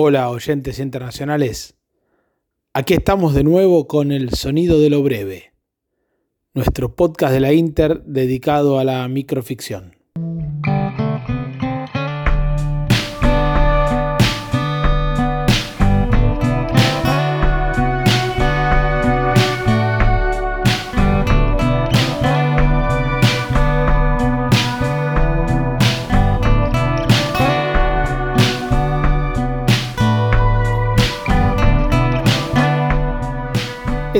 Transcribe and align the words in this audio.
Hola 0.00 0.30
oyentes 0.30 0.78
internacionales, 0.78 1.74
aquí 2.72 2.94
estamos 2.94 3.34
de 3.34 3.42
nuevo 3.42 3.88
con 3.88 4.12
el 4.12 4.30
Sonido 4.30 4.78
de 4.78 4.90
lo 4.90 5.02
Breve, 5.02 5.52
nuestro 6.54 6.94
podcast 6.94 7.32
de 7.32 7.40
la 7.40 7.52
Inter 7.52 8.04
dedicado 8.04 8.78
a 8.78 8.84
la 8.84 9.08
microficción. 9.08 9.97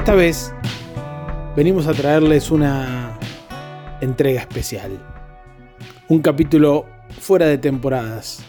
Esta 0.08 0.16
vez 0.16 0.54
venimos 1.54 1.86
a 1.86 1.92
traerles 1.92 2.50
una 2.50 3.18
entrega 4.00 4.40
especial. 4.40 4.98
Un 6.08 6.22
capítulo 6.22 6.86
fuera 7.20 7.44
de 7.44 7.58
temporadas. 7.58 8.42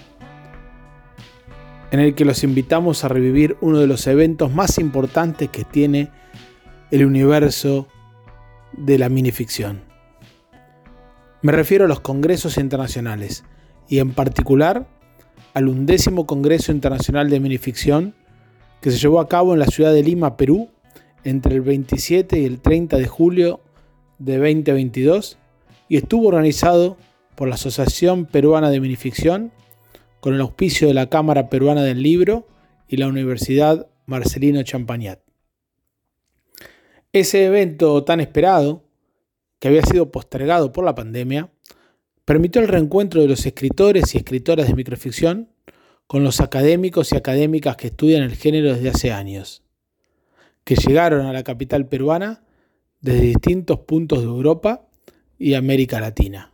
En 1.91 1.99
el 1.99 2.16
que 2.16 2.23
los 2.23 2.45
invitamos 2.45 3.04
a 3.04 3.09
revivir 3.09 3.58
uno 3.59 3.80
de 3.80 3.88
los 3.88 4.08
eventos 4.08 4.54
más 4.54 4.77
importantes 4.77 5.49
que 5.49 5.66
tiene 5.66 6.12
el 6.91 7.05
universo 7.05 7.90
de 8.71 8.98
la 8.98 9.10
minificción. 9.10 9.82
Me 11.41 11.52
refiero 11.52 11.84
a 11.84 11.90
los 11.90 11.99
congresos 11.99 12.57
internacionales 12.57 13.44
y 13.90 13.99
en 13.99 14.13
particular 14.13 14.88
al 15.54 15.68
undécimo 15.68 16.26
Congreso 16.26 16.71
Internacional 16.71 17.30
de 17.30 17.41
Minificción 17.41 18.16
que 18.80 18.91
se 18.91 18.98
llevó 18.98 19.20
a 19.20 19.27
cabo 19.27 19.52
en 19.52 19.60
la 19.60 19.68
ciudad 19.68 19.91
de 19.91 20.04
Lima, 20.04 20.37
Perú, 20.37 20.70
entre 21.23 21.55
el 21.55 21.62
27 21.62 22.39
y 22.39 22.45
el 22.45 22.59
30 22.62 22.98
de 22.98 23.07
julio 23.07 23.62
de 24.20 24.37
2022 24.37 25.37
y 25.87 25.98
estuvo 25.98 26.27
organizado 26.27 26.98
por 27.35 27.48
la 27.48 27.55
Asociación 27.55 28.25
Peruana 28.25 28.70
de 28.70 28.79
Minificción 28.79 29.51
con 30.20 30.34
el 30.34 30.41
auspicio 30.41 30.87
de 30.87 30.93
la 30.93 31.09
Cámara 31.09 31.49
Peruana 31.49 31.84
del 31.84 32.03
Libro 32.03 32.47
y 32.87 32.97
la 32.97 33.07
Universidad 33.07 33.87
Marcelino 34.05 34.62
Champagnat. 34.63 35.20
Ese 37.13 37.45
evento 37.45 38.03
tan 38.03 38.20
esperado, 38.20 38.84
que 39.59 39.67
había 39.67 39.84
sido 39.84 40.12
postergado 40.12 40.71
por 40.71 40.85
la 40.85 40.95
pandemia, 40.95 41.51
permitió 42.25 42.62
el 42.62 42.67
reencuentro 42.67 43.21
de 43.21 43.27
los 43.27 43.45
escritores 43.45 44.13
y 44.13 44.17
escritoras 44.20 44.67
de 44.67 44.75
microficción 44.75 45.49
con 46.07 46.23
los 46.23 46.40
académicos 46.40 47.12
y 47.12 47.17
académicas 47.17 47.77
que 47.77 47.87
estudian 47.87 48.23
el 48.23 48.35
género 48.35 48.73
desde 48.73 48.90
hace 48.90 49.12
años 49.12 49.63
que 50.70 50.75
llegaron 50.75 51.25
a 51.25 51.34
la 51.34 51.41
capital 51.41 51.87
peruana 51.87 52.43
desde 53.01 53.21
distintos 53.21 53.79
puntos 53.79 54.20
de 54.20 54.25
Europa 54.25 54.87
y 55.39 55.55
América 55.55 55.99
Latina. 55.99 56.53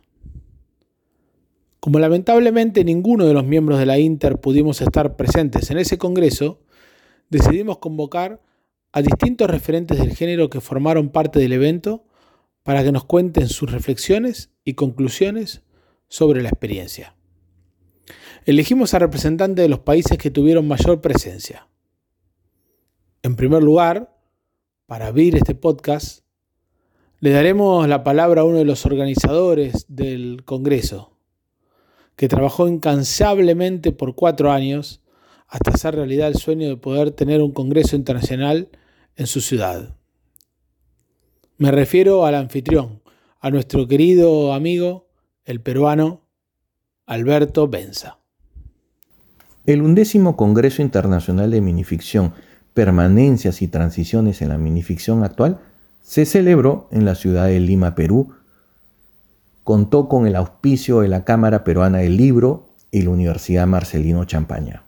Como 1.80 1.98
lamentablemente 1.98 2.82
ninguno 2.82 3.26
de 3.26 3.34
los 3.34 3.44
miembros 3.44 3.78
de 3.78 3.84
la 3.84 3.98
Inter 3.98 4.40
pudimos 4.40 4.80
estar 4.80 5.16
presentes 5.16 5.70
en 5.70 5.76
ese 5.76 5.98
congreso, 5.98 6.62
decidimos 7.28 7.76
convocar 7.76 8.40
a 8.90 9.02
distintos 9.02 9.50
referentes 9.50 9.98
del 9.98 10.16
género 10.16 10.48
que 10.48 10.62
formaron 10.62 11.10
parte 11.10 11.38
del 11.38 11.52
evento 11.52 12.06
para 12.62 12.82
que 12.82 12.92
nos 12.92 13.04
cuenten 13.04 13.48
sus 13.48 13.70
reflexiones 13.70 14.48
y 14.64 14.72
conclusiones 14.72 15.62
sobre 16.08 16.40
la 16.40 16.48
experiencia. 16.48 17.16
Elegimos 18.46 18.94
a 18.94 18.98
representantes 18.98 19.62
de 19.62 19.68
los 19.68 19.80
países 19.80 20.16
que 20.16 20.30
tuvieron 20.30 20.66
mayor 20.66 21.02
presencia. 21.02 21.68
En 23.26 23.34
primer 23.34 23.60
lugar, 23.60 24.16
para 24.86 25.08
abrir 25.08 25.34
este 25.34 25.56
podcast, 25.56 26.20
le 27.18 27.30
daremos 27.30 27.88
la 27.88 28.04
palabra 28.04 28.42
a 28.42 28.44
uno 28.44 28.58
de 28.58 28.64
los 28.64 28.86
organizadores 28.86 29.84
del 29.88 30.44
Congreso, 30.44 31.18
que 32.14 32.28
trabajó 32.28 32.68
incansablemente 32.68 33.90
por 33.90 34.14
cuatro 34.14 34.52
años 34.52 35.02
hasta 35.48 35.72
hacer 35.72 35.96
realidad 35.96 36.28
el 36.28 36.36
sueño 36.36 36.68
de 36.68 36.76
poder 36.76 37.10
tener 37.10 37.42
un 37.42 37.50
Congreso 37.50 37.96
Internacional 37.96 38.68
en 39.16 39.26
su 39.26 39.40
ciudad. 39.40 39.96
Me 41.58 41.72
refiero 41.72 42.26
al 42.26 42.36
anfitrión, 42.36 43.02
a 43.40 43.50
nuestro 43.50 43.88
querido 43.88 44.52
amigo, 44.52 45.08
el 45.44 45.60
peruano 45.60 46.20
Alberto 47.06 47.66
Benza. 47.66 48.20
El 49.66 49.82
undécimo 49.82 50.36
Congreso 50.36 50.80
Internacional 50.80 51.50
de 51.50 51.60
Minificción 51.60 52.32
permanencias 52.76 53.62
y 53.62 53.68
transiciones 53.68 54.42
en 54.42 54.50
la 54.50 54.58
minificción 54.58 55.24
actual, 55.24 55.60
se 56.02 56.26
celebró 56.26 56.88
en 56.90 57.06
la 57.06 57.14
ciudad 57.14 57.46
de 57.46 57.58
Lima, 57.58 57.94
Perú. 57.94 58.34
Contó 59.64 60.10
con 60.10 60.26
el 60.26 60.36
auspicio 60.36 61.00
de 61.00 61.08
la 61.08 61.24
Cámara 61.24 61.64
Peruana 61.64 61.98
del 61.98 62.18
Libro 62.18 62.68
y 62.90 63.00
la 63.00 63.08
Universidad 63.08 63.66
Marcelino 63.66 64.26
Champaña. 64.26 64.82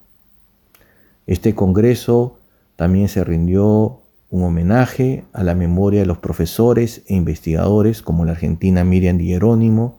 Este 1.27 1.55
congreso 1.55 2.39
también 2.77 3.09
se 3.09 3.25
rindió 3.25 4.03
un 4.29 4.43
homenaje 4.43 5.25
a 5.33 5.43
la 5.43 5.55
memoria 5.55 6.01
de 6.01 6.07
los 6.07 6.19
profesores 6.19 7.05
e 7.07 7.15
investigadores 7.15 8.03
como 8.03 8.27
la 8.27 8.33
argentina 8.33 8.85
Miriam 8.85 9.17
Di 9.17 9.29
Jerónimo, 9.29 9.99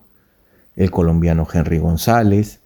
el 0.76 0.92
colombiano 0.92 1.48
Henry 1.52 1.80
González, 1.80 2.59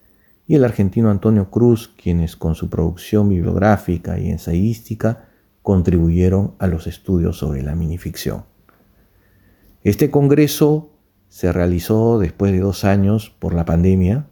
y 0.46 0.56
el 0.56 0.64
argentino 0.66 1.10
Antonio 1.10 1.50
Cruz, 1.50 1.94
quienes 1.96 2.36
con 2.36 2.56
su 2.56 2.70
producción 2.70 3.30
bibliográfica 3.30 4.20
y 4.20 4.30
ensayística 4.30 5.30
contribuyeron 5.62 6.56
a 6.60 6.68
los 6.68 6.88
estudios 6.88 7.38
sobre 7.38 7.64
la 7.64 7.76
minificción. 7.76 8.44
Este 9.84 10.12
congreso 10.12 10.92
se 11.30 11.52
realizó 11.52 12.20
después 12.20 12.52
de 12.52 12.60
dos 12.60 12.84
años 12.84 13.34
por 13.40 13.54
la 13.54 13.66
pandemia. 13.66 14.28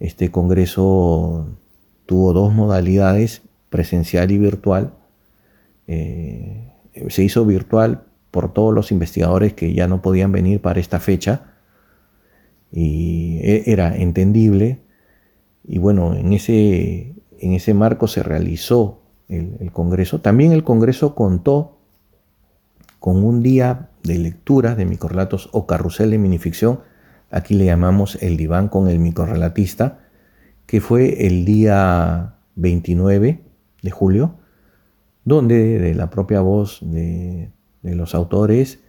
Este 0.00 0.30
congreso 0.30 1.46
tuvo 2.06 2.32
dos 2.32 2.52
modalidades, 2.52 3.42
presencial 3.68 4.30
y 4.30 4.38
virtual. 4.38 4.94
Eh, 5.86 6.72
se 7.08 7.22
hizo 7.22 7.44
virtual 7.44 8.04
por 8.30 8.52
todos 8.52 8.74
los 8.74 8.90
investigadores 8.90 9.52
que 9.52 9.74
ya 9.74 9.86
no 9.86 10.02
podían 10.02 10.32
venir 10.32 10.60
para 10.60 10.80
esta 10.80 10.98
fecha 10.98 11.54
y 12.72 13.38
e, 13.42 13.64
era 13.66 13.96
entendible 13.96 14.83
y 15.66 15.78
bueno, 15.78 16.14
en 16.14 16.32
ese, 16.32 17.14
en 17.38 17.52
ese 17.52 17.74
marco 17.74 18.06
se 18.06 18.22
realizó 18.22 19.00
el, 19.28 19.70
Congreso. 19.72 20.20
También 20.20 20.52
el 20.52 20.64
Congreso 20.64 21.14
contó 21.14 21.78
con 23.00 23.24
un 23.24 23.42
día 23.42 23.90
de 24.02 24.18
lectura 24.18 24.74
de 24.74 24.84
microrelatos 24.84 25.48
o 25.52 25.66
carrusel 25.66 26.10
de 26.10 26.18
minificción, 26.18 26.80
aquí 27.30 27.54
le 27.54 27.64
llamamos 27.64 28.22
el 28.22 28.36
diván 28.36 28.68
con 28.68 28.88
el 28.88 28.98
microrelatista, 28.98 30.00
que 30.66 30.80
fue 30.80 31.26
el 31.26 31.44
día 31.44 32.36
29 32.56 33.40
de 33.82 33.90
julio, 33.90 34.36
donde 35.24 35.78
de 35.78 35.94
la 35.94 36.10
propia 36.10 36.40
voz 36.40 36.80
de, 36.82 37.50
los 37.82 38.14
autores 38.14 38.80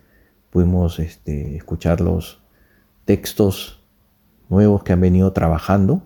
pudimos 0.49 0.99
este, 0.99 1.55
escuchar 1.57 1.99
los 1.99 2.41
textos 3.05 3.83
nuevos 4.49 4.83
que 4.83 4.93
han 4.93 5.01
venido 5.01 5.33
trabajando 5.33 6.03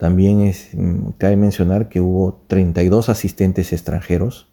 también 0.00 0.40
es, 0.40 0.70
mm, 0.72 1.10
cabe 1.18 1.36
mencionar 1.36 1.90
que 1.90 2.00
hubo 2.00 2.40
32 2.46 3.10
asistentes 3.10 3.70
extranjeros 3.74 4.50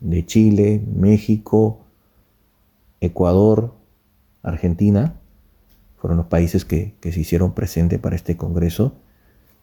de 0.00 0.24
Chile, 0.24 0.82
México, 0.94 1.84
Ecuador, 3.02 3.74
Argentina. 4.42 5.20
Fueron 5.98 6.16
los 6.16 6.28
países 6.28 6.64
que, 6.64 6.94
se 7.02 7.20
hicieron 7.20 7.52
presente 7.52 7.98
para 7.98 8.16
este 8.16 8.38
Congreso. 8.38 8.94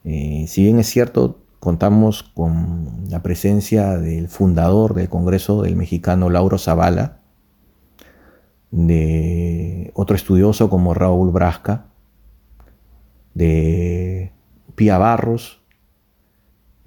Eh, 0.04 0.46
si 0.48 0.62
bien 0.62 0.78
es 0.78 0.90
cierto, 0.90 1.40
contamos 1.60 2.22
con 2.22 3.06
la 3.10 3.24
presencia 3.24 3.98
del 3.98 4.28
fundador 4.28 4.94
del 4.94 5.10
Congreso, 5.10 5.64
del 5.64 5.76
mexicano 5.76 6.30
Lauro 6.30 6.60
Zavala, 6.60 7.18
de 8.70 9.90
otro 9.96 10.16
estudioso 10.16 10.70
como 10.70 10.94
Raúl 10.94 11.32
Brasca, 11.32 11.88
de 13.34 14.33
Pía 14.76 14.98
Barros, 14.98 15.62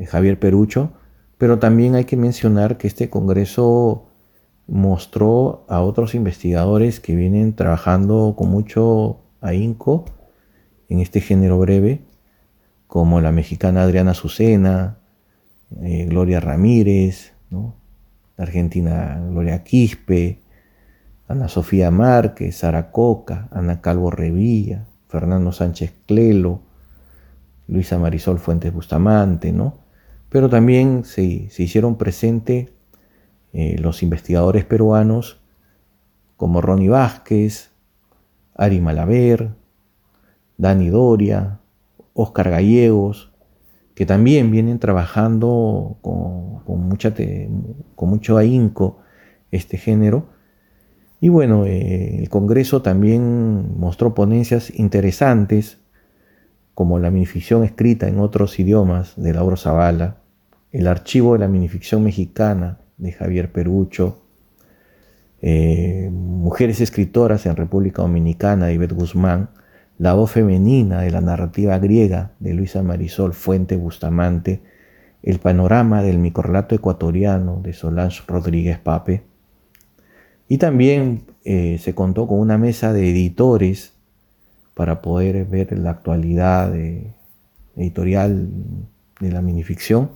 Javier 0.05 0.38
Perucho, 0.38 0.93
pero 1.38 1.59
también 1.59 1.94
hay 1.94 2.05
que 2.05 2.17
mencionar 2.17 2.77
que 2.77 2.87
este 2.87 3.11
Congreso 3.11 4.06
mostró 4.67 5.65
a 5.69 5.81
otros 5.81 6.15
investigadores 6.15 7.00
que 7.00 7.15
vienen 7.15 7.55
trabajando 7.55 8.35
con 8.37 8.50
mucho 8.50 9.21
ahínco 9.41 10.05
en 10.88 11.00
este 11.00 11.21
género 11.21 11.59
breve, 11.59 12.03
como 12.87 13.21
la 13.21 13.33
mexicana 13.33 13.83
Adriana 13.83 14.12
Azucena, 14.12 14.99
eh, 15.83 16.06
Gloria 16.09 16.41
Ramírez, 16.41 17.33
la 17.50 18.44
argentina 18.44 19.21
Gloria 19.29 19.62
Quispe, 19.62 20.41
Ana 21.29 21.49
Sofía 21.49 21.91
Márquez, 21.91 22.56
Sara 22.56 22.93
Coca, 22.93 23.49
Ana 23.50 23.81
Calvo 23.81 24.11
Revilla, 24.11 24.87
Fernando 25.09 25.53
Sánchez 25.53 25.93
Clelo, 26.06 26.61
Luisa 27.69 27.99
Marisol 27.99 28.39
Fuentes 28.39 28.73
Bustamante, 28.73 29.53
¿no? 29.53 29.79
Pero 30.29 30.49
también 30.49 31.05
se, 31.05 31.23
hicieron 31.23 31.97
presentes 31.97 32.71
eh, 33.53 33.77
los 33.79 34.03
investigadores 34.03 34.65
peruanos 34.65 35.41
como 36.37 36.61
Ronnie 36.61 36.89
Vázquez, 36.89 37.71
Ari 38.55 38.81
Malaver, 38.81 39.51
Dani 40.59 40.89
Doria, 40.89 41.61
Oscar 42.13 42.51
Gallegos, 42.51 43.33
que 43.95 44.05
también 44.05 44.51
vienen 44.51 44.79
trabajando 44.79 45.97
con, 46.03 46.62
mucha 46.67 47.15
con 47.95 48.09
mucho 48.11 48.37
ahínco 48.37 48.99
este 49.51 49.79
género. 49.79 50.29
Y 51.21 51.31
bueno, 51.31 51.65
eh, 51.65 52.19
el 52.19 52.29
Congreso 52.29 52.83
también 52.83 53.79
mostró 53.79 54.15
ponencias 54.15 54.71
interesantes, 54.79 55.79
como 56.76 56.99
la 56.99 57.11
minificción 57.11 57.64
escrita 57.64 58.06
en 58.06 58.20
otros 58.20 58.58
idiomas 58.58 59.14
de 59.17 59.32
Lauro 59.32 59.56
Zavala, 59.56 60.19
el 60.73 60.87
archivo 60.88 61.32
de 61.32 61.38
la 61.38 61.49
minificción 61.49 62.05
mexicana 62.05 62.81
de 62.99 63.12
Javier 63.12 63.50
Perucho, 63.50 64.19
eh, 65.40 66.11
Mujeres 66.12 66.82
escritoras 66.82 67.46
en 67.46 67.56
República 67.56 68.02
Dominicana 68.02 68.67
de 68.67 68.75
Ivette 68.75 68.93
Guzmán, 68.93 69.49
la 69.96 70.12
voz 70.12 70.32
femenina 70.32 71.00
de 71.00 71.11
la 71.11 71.23
narrativa 71.23 71.78
griega 71.78 72.32
de 72.40 72.52
Luisa 72.52 72.82
Marisol 72.82 73.32
Fuente 73.32 73.76
Bustamante, 73.76 74.61
el 75.23 75.38
panorama 75.38 76.02
del 76.02 76.19
microrelato 76.19 76.75
ecuatoriano 76.75 77.58
de 77.62 77.73
Solange 77.73 78.23
Rodríguez 78.28 78.78
Pape. 78.78 79.23
Y 80.46 80.58
también 80.58 81.23
eh, 81.43 81.78
se 81.81 81.94
contó 81.94 82.28
con 82.28 82.38
una 82.38 82.58
mesa 82.58 82.93
de 82.93 83.08
editores 83.11 83.96
para 84.76 85.00
poder 85.00 85.46
ver 85.46 85.76
la 85.76 85.90
actualidad 85.90 86.73
editorial 87.75 88.49
de 89.19 89.32
la 89.32 89.40
minificción, 89.40 90.11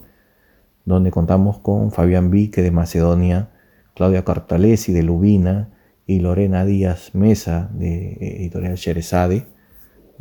donde 0.85 1.11
contamos 1.11 1.57
con 1.57 1.91
Fabián 1.91 2.29
Vique 2.31 2.61
de 2.61 2.71
Macedonia, 2.71 3.49
Claudia 3.95 4.23
Cartalesi 4.23 4.93
de 4.93 5.03
Lubina 5.03 5.69
y 6.05 6.19
Lorena 6.19 6.63
Díaz 6.63 7.13
Mesa 7.13 7.69
de 7.73 8.13
Editorial 8.21 8.75
Sherezade 8.75 9.47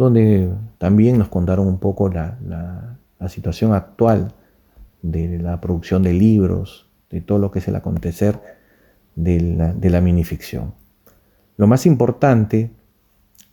donde 0.01 0.51
también 0.79 1.19
nos 1.19 1.29
contaron 1.29 1.69
un 1.69 1.79
poco 1.79 2.09
la, 2.09 2.97
situación 3.29 3.75
actual 3.75 4.33
de 5.03 5.39
la 5.39 5.61
producción 5.61 6.03
de 6.03 6.15
libros, 6.15 6.89
de 7.11 7.21
todo 7.21 7.39
lo 7.39 7.51
que 7.51 7.59
es 7.59 7.69
el 7.69 7.77
acontecer 7.77 8.41
de 9.15 9.41
la, 9.41 9.75
de 9.75 9.91
la 9.91 10.01
minificción. 10.01 10.73
Lo 11.59 11.67
más 11.67 11.85
importante 11.85 12.71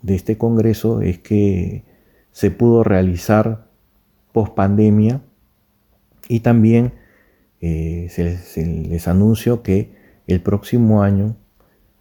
de 0.02 0.16
este 0.16 0.38
congreso 0.38 1.02
es 1.02 1.20
que 1.20 1.84
se 2.32 2.52
pudo 2.52 2.84
realizar 2.84 3.68
post 4.32 4.54
pandemia 4.54 5.22
y 6.30 6.42
también 6.42 6.94
eh, 7.62 8.08
se, 8.10 8.66
les 8.66 9.08
anuncio 9.08 9.64
que 9.64 9.96
el 10.28 10.42
próximo 10.42 11.02
año 11.02 11.36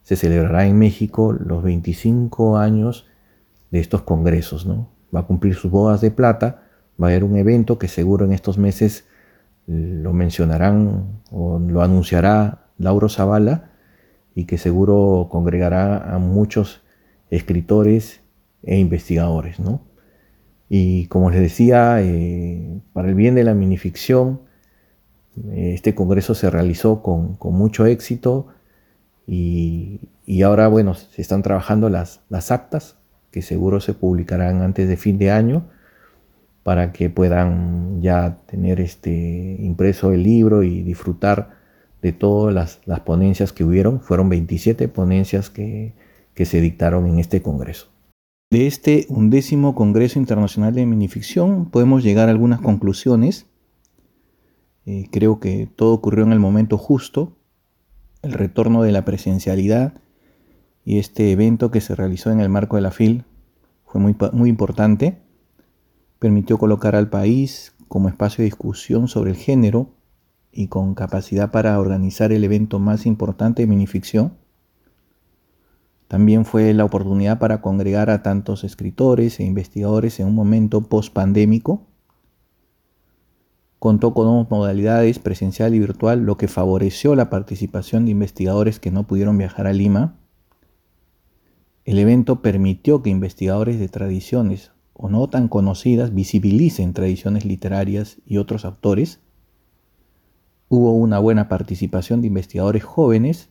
se 0.02 0.16
celebrará 0.16 0.66
en 0.66 0.78
México 0.78 1.32
los 1.32 1.62
25 1.62 2.58
años 2.58 3.06
de 3.70 3.80
estos 3.80 4.02
congresos, 4.02 4.66
¿no? 4.66 4.90
Va 5.14 5.20
a 5.20 5.26
cumplir 5.26 5.54
sus 5.54 5.70
bodas 5.70 6.00
de 6.00 6.10
plata, 6.10 6.64
va 7.00 7.06
a 7.06 7.10
haber 7.10 7.24
un 7.24 7.36
evento 7.36 7.78
que 7.78 7.88
seguro 7.88 8.24
en 8.24 8.32
estos 8.32 8.58
meses 8.58 9.06
lo 9.66 10.12
mencionarán 10.12 11.22
o 11.30 11.58
lo 11.58 11.82
anunciará 11.82 12.66
Lauro 12.78 13.08
Zavala 13.08 13.70
y 14.34 14.44
que 14.44 14.58
seguro 14.58 15.28
congregará 15.30 16.14
a 16.14 16.18
muchos 16.18 16.82
escritores 17.30 18.20
e 18.62 18.78
investigadores, 18.78 19.60
¿no? 19.60 19.82
Y 20.68 21.06
como 21.06 21.30
les 21.30 21.40
decía, 21.40 22.02
eh, 22.02 22.80
para 22.92 23.08
el 23.08 23.14
bien 23.14 23.34
de 23.34 23.44
la 23.44 23.54
minificción, 23.54 24.40
este 25.54 25.94
congreso 25.94 26.34
se 26.34 26.50
realizó 26.50 27.02
con, 27.02 27.38
mucho 27.40 27.86
éxito 27.86 28.48
y, 29.26 30.00
ahora, 30.42 30.68
bueno, 30.68 30.94
se 30.94 31.20
están 31.20 31.42
trabajando 31.42 31.88
las, 31.88 32.22
las 32.28 32.50
actas 32.50 32.96
que 33.30 33.42
seguro 33.42 33.80
se 33.80 33.92
publicarán 33.92 34.62
antes 34.62 34.88
de 34.88 34.96
fin 34.96 35.18
de 35.18 35.30
año 35.30 35.68
para 36.62 36.92
que 36.92 37.10
puedan 37.10 38.02
ya 38.02 38.38
tener 38.46 38.80
este 38.80 39.56
impreso 39.60 40.12
el 40.12 40.24
libro 40.24 40.64
y 40.64 40.82
disfrutar 40.82 41.50
de 42.02 42.12
todas 42.12 42.80
las, 42.86 43.00
ponencias 43.00 43.52
que 43.52 43.62
hubieron. 43.62 44.00
Fueron 44.00 44.28
27 44.28 44.88
ponencias 44.88 45.50
que, 45.50 45.92
se 46.44 46.60
dictaron 46.60 47.06
en 47.06 47.18
este 47.18 47.40
congreso. 47.40 47.88
De 48.50 48.66
este 48.66 49.06
undécimo 49.08 49.74
Congreso 49.74 50.18
Internacional 50.18 50.74
de 50.74 50.86
Minificción 50.86 51.68
podemos 51.70 52.04
llegar 52.04 52.28
a 52.28 52.30
algunas 52.30 52.60
conclusiones. 52.60 53.46
Eh, 54.84 55.08
creo 55.10 55.40
que 55.40 55.66
todo 55.66 55.94
ocurrió 55.94 56.24
en 56.24 56.32
el 56.32 56.38
momento 56.38 56.78
justo. 56.78 57.36
El 58.22 58.32
retorno 58.32 58.82
de 58.82 58.92
la 58.92 59.04
presencialidad 59.04 59.94
y 60.84 60.98
este 60.98 61.32
evento 61.32 61.72
que 61.72 61.80
se 61.80 61.96
realizó 61.96 62.30
en 62.30 62.38
el 62.38 62.48
marco 62.48 62.76
de 62.76 62.82
la 62.82 62.92
FIL 62.92 63.24
fue 63.84 64.00
muy, 64.00 64.14
muy 64.32 64.48
importante. 64.48 65.18
Permitió 66.20 66.58
colocar 66.58 66.94
al 66.94 67.10
país 67.10 67.74
como 67.88 68.08
espacio 68.08 68.42
de 68.42 68.46
discusión 68.46 69.08
sobre 69.08 69.30
el 69.30 69.36
género 69.36 69.90
y 70.52 70.68
con 70.68 70.94
capacidad 70.94 71.50
para 71.50 71.78
organizar 71.78 72.32
el 72.32 72.44
evento 72.44 72.78
más 72.78 73.06
importante 73.06 73.62
de 73.62 73.66
minificción. 73.66 74.34
También 76.08 76.44
fue 76.44 76.72
la 76.74 76.84
oportunidad 76.84 77.38
para 77.38 77.60
congregar 77.60 78.10
a 78.10 78.22
tantos 78.22 78.64
escritores 78.64 79.40
e 79.40 79.44
investigadores 79.44 80.20
en 80.20 80.28
un 80.28 80.34
momento 80.34 80.82
post-pandémico. 80.82 81.86
Contó 83.78 84.14
con 84.14 84.26
dos 84.26 84.50
modalidades, 84.50 85.18
presencial 85.18 85.74
y 85.74 85.78
virtual, 85.78 86.20
lo 86.20 86.36
que 86.36 86.48
favoreció 86.48 87.14
la 87.14 87.30
participación 87.30 88.04
de 88.04 88.12
investigadores 88.12 88.80
que 88.80 88.90
no 88.90 89.06
pudieron 89.06 89.36
viajar 89.36 89.66
a 89.66 89.72
Lima 89.72 90.16
el 91.86 92.00
evento 92.00 92.42
permitió 92.42 93.00
que 93.00 93.10
investigadores 93.10 93.78
de 93.78 93.88
tradiciones 93.88 94.72
o 94.92 95.08
no 95.08 95.28
tan 95.28 95.46
conocidas 95.46 96.12
visibilicen 96.12 96.92
tradiciones 96.92 97.44
literarias 97.44 98.18
y 98.26 98.38
otros 98.38 98.64
autores. 98.64 99.20
Hubo 100.68 100.94
una 100.94 101.20
buena 101.20 101.48
participación 101.48 102.20
de 102.20 102.26
investigadores 102.26 102.82
jóvenes, 102.82 103.50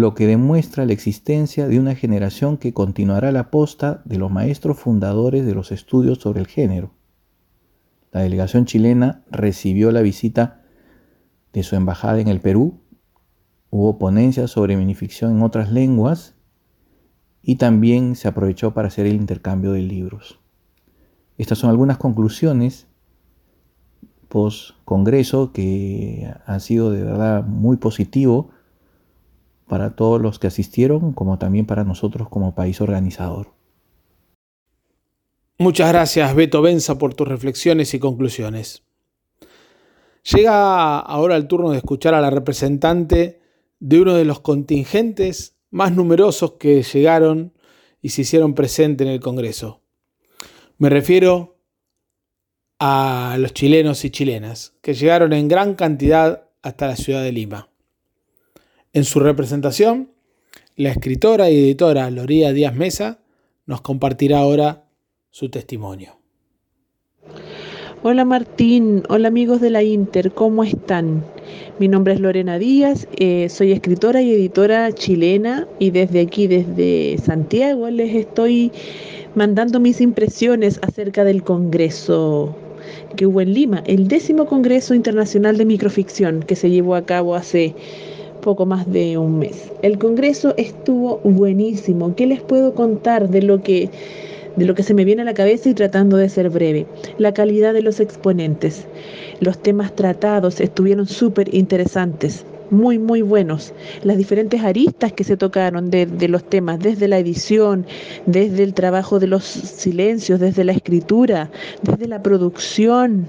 lo 0.00 0.14
que 0.14 0.26
demuestra 0.26 0.84
la 0.86 0.92
existencia 0.92 1.68
de 1.68 1.78
una 1.78 1.94
generación 1.94 2.56
que 2.56 2.74
continuará 2.74 3.30
la 3.30 3.52
posta 3.52 4.02
de 4.04 4.18
los 4.18 4.28
maestros 4.28 4.76
fundadores 4.76 5.46
de 5.46 5.54
los 5.54 5.70
estudios 5.70 6.18
sobre 6.18 6.40
el 6.40 6.48
género. 6.48 6.90
La 8.10 8.22
delegación 8.22 8.64
chilena 8.64 9.22
recibió 9.30 9.92
la 9.92 10.02
visita 10.02 10.64
de 11.52 11.62
su 11.62 11.76
embajada 11.76 12.18
en 12.18 12.26
el 12.26 12.40
Perú. 12.40 12.80
Hubo 13.70 13.96
ponencias 13.96 14.50
sobre 14.50 14.76
minificción 14.76 15.36
en 15.36 15.42
otras 15.42 15.70
lenguas 15.70 16.34
y 17.40 17.54
también 17.54 18.16
se 18.16 18.26
aprovechó 18.26 18.74
para 18.74 18.88
hacer 18.88 19.06
el 19.06 19.14
intercambio 19.14 19.70
de 19.70 19.82
libros. 19.82 20.40
Estas 21.38 21.58
son 21.58 21.70
algunas 21.70 21.98
conclusiones 21.98 22.88
post 24.28 24.70
congreso 24.84 25.52
que 25.52 26.34
han 26.46 26.58
sido 26.58 26.90
de 26.90 27.04
verdad 27.04 27.44
muy 27.44 27.76
positivo 27.76 28.50
para 29.68 29.96
todos 29.96 30.20
los 30.20 30.38
que 30.38 30.46
asistieron 30.46 31.12
como 31.12 31.38
también 31.38 31.66
para 31.66 31.84
nosotros 31.84 32.28
como 32.28 32.54
país 32.54 32.80
organizador. 32.80 33.54
Muchas 35.58 35.88
gracias 35.88 36.34
Beto 36.34 36.62
Benza 36.62 36.98
por 36.98 37.14
tus 37.14 37.28
reflexiones 37.28 37.94
y 37.94 37.98
conclusiones. 37.98 38.82
Llega 40.32 40.98
ahora 40.98 41.36
el 41.36 41.46
turno 41.46 41.70
de 41.70 41.78
escuchar 41.78 42.14
a 42.14 42.20
la 42.20 42.30
representante 42.30 43.40
de 43.78 44.00
uno 44.00 44.14
de 44.14 44.24
los 44.24 44.40
contingentes 44.40 45.56
más 45.70 45.92
numerosos 45.92 46.52
que 46.52 46.82
llegaron 46.82 47.52
y 48.00 48.10
se 48.10 48.22
hicieron 48.22 48.54
presentes 48.54 49.06
en 49.06 49.12
el 49.12 49.20
Congreso. 49.20 49.82
Me 50.78 50.88
refiero 50.88 51.58
a 52.78 53.36
los 53.38 53.54
chilenos 53.54 54.04
y 54.04 54.10
chilenas, 54.10 54.74
que 54.82 54.94
llegaron 54.94 55.32
en 55.32 55.48
gran 55.48 55.74
cantidad 55.74 56.48
hasta 56.62 56.86
la 56.86 56.96
ciudad 56.96 57.22
de 57.22 57.32
Lima. 57.32 57.70
En 58.94 59.02
su 59.02 59.18
representación, 59.18 60.10
la 60.76 60.90
escritora 60.90 61.50
y 61.50 61.58
editora 61.58 62.08
Loría 62.12 62.52
Díaz 62.52 62.76
Mesa 62.76 63.18
nos 63.66 63.80
compartirá 63.80 64.38
ahora 64.38 64.84
su 65.32 65.48
testimonio. 65.48 66.16
Hola 68.04 68.24
Martín, 68.24 69.02
hola 69.08 69.26
amigos 69.26 69.60
de 69.60 69.70
la 69.70 69.82
Inter, 69.82 70.30
¿cómo 70.30 70.62
están? 70.62 71.24
Mi 71.80 71.88
nombre 71.88 72.14
es 72.14 72.20
Lorena 72.20 72.56
Díaz, 72.56 73.08
eh, 73.16 73.48
soy 73.48 73.72
escritora 73.72 74.22
y 74.22 74.30
editora 74.30 74.92
chilena 74.92 75.66
y 75.80 75.90
desde 75.90 76.20
aquí, 76.20 76.46
desde 76.46 77.18
Santiago, 77.18 77.90
les 77.90 78.14
estoy 78.14 78.70
mandando 79.34 79.80
mis 79.80 80.00
impresiones 80.00 80.78
acerca 80.82 81.24
del 81.24 81.42
Congreso 81.42 82.54
que 83.16 83.26
hubo 83.26 83.40
en 83.40 83.54
Lima, 83.54 83.82
el 83.86 84.06
décimo 84.06 84.46
Congreso 84.46 84.94
Internacional 84.94 85.56
de 85.56 85.64
Microficción 85.64 86.44
que 86.44 86.54
se 86.54 86.70
llevó 86.70 86.94
a 86.94 87.04
cabo 87.04 87.34
hace 87.34 87.74
poco 88.44 88.66
más 88.66 88.90
de 88.92 89.16
un 89.16 89.38
mes. 89.38 89.72
El 89.80 89.98
Congreso 89.98 90.52
estuvo 90.58 91.18
buenísimo. 91.24 92.14
¿Qué 92.14 92.26
les 92.26 92.42
puedo 92.42 92.74
contar 92.74 93.30
de 93.30 93.40
lo 93.40 93.62
que 93.62 93.88
de 94.56 94.66
lo 94.66 94.76
que 94.76 94.84
se 94.84 94.94
me 94.94 95.04
viene 95.04 95.22
a 95.22 95.24
la 95.24 95.34
cabeza 95.34 95.68
y 95.68 95.74
tratando 95.74 96.16
de 96.16 96.28
ser 96.28 96.48
breve. 96.48 96.86
La 97.18 97.34
calidad 97.34 97.74
de 97.74 97.82
los 97.82 97.98
exponentes. 97.98 98.86
Los 99.40 99.58
temas 99.58 99.96
tratados 99.96 100.60
estuvieron 100.60 101.08
súper 101.08 101.52
interesantes 101.52 102.44
muy, 102.70 102.98
muy 102.98 103.22
buenos. 103.22 103.72
Las 104.02 104.16
diferentes 104.16 104.62
aristas 104.62 105.12
que 105.12 105.24
se 105.24 105.36
tocaron 105.36 105.90
de, 105.90 106.06
los 106.28 106.44
temas, 106.44 106.78
desde 106.80 107.08
la 107.08 107.18
edición, 107.18 107.86
desde 108.26 108.62
el 108.62 108.74
trabajo 108.74 109.18
de 109.18 109.26
los 109.26 109.44
silencios, 109.44 110.40
desde 110.40 110.64
la 110.64 110.72
escritura, 110.72 111.50
desde 111.82 112.08
la 112.08 112.22
producción, 112.22 113.26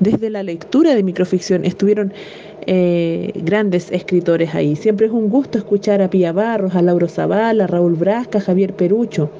desde 0.00 0.30
la 0.30 0.42
lectura 0.42 0.94
de 0.94 1.02
microficción, 1.02 1.64
estuvieron 1.64 2.12
eh, 2.66 3.32
grandes 3.34 3.90
escritores 3.92 4.54
ahí. 4.54 4.76
Siempre 4.76 5.06
es 5.06 5.12
un 5.12 5.28
gusto 5.28 5.58
escuchar 5.58 6.02
a 6.02 6.10
Pía 6.10 6.32
Barros, 6.32 6.74
a 6.74 6.82
Lauro 6.82 7.08
Zavala, 7.08 7.64
a 7.64 7.66
Raúl 7.66 7.94
Brasca, 7.94 8.38
a 8.38 8.40
Javier 8.40 8.74
Perucho. 8.74 9.30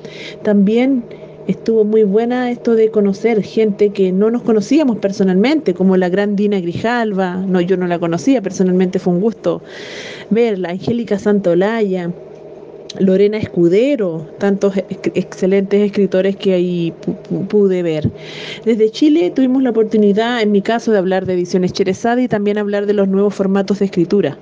También 0.42 1.02
estuvo 1.47 1.85
muy 1.85 2.02
buena 2.02 2.50
esto 2.50 2.75
de 2.75 2.90
conocer 2.90 3.42
gente 3.42 3.90
que 3.90 4.12
no 4.12 4.30
nos 4.30 4.42
conocíamos 4.42 4.99
personalmente, 4.99 5.75
como 5.75 5.97
la 5.97 6.09
gran 6.09 6.37
Dina 6.37 6.61
Grijalva, 6.61 7.37
no, 7.37 7.61
yo 7.61 7.76
no 7.76 7.87
la 7.87 7.99
conocía 7.99 8.42
personalmente, 8.42 8.99
fue 8.99 9.12
un 9.12 9.21
gusto 9.21 9.62
verla, 10.30 10.71
Angélica 10.71 11.18
Santolaya, 11.18 12.11
Lorena 12.99 13.37
Escudero, 13.37 14.26
tantos 14.38 14.76
excelentes 15.14 15.81
escritores 15.81 16.37
que 16.37 16.55
ahí 16.55 16.93
pude 17.49 17.83
ver. 17.83 18.11
Desde 18.64 18.90
Chile 18.90 19.31
tuvimos 19.35 19.62
la 19.62 19.71
oportunidad, 19.71 20.40
en 20.40 20.52
mi 20.52 20.62
caso, 20.62 20.93
de 20.93 20.99
hablar 20.99 21.26
de 21.26 21.35
ediciones 21.35 21.73
Cherezada 21.73 22.23
y 22.23 22.28
también 22.28 22.59
hablar 22.59 22.87
de 22.87 22.95
los 22.95 23.09
nuevos 23.09 23.35
formatos 23.35 23.81
de 23.81 23.87
escritura. 23.87 24.38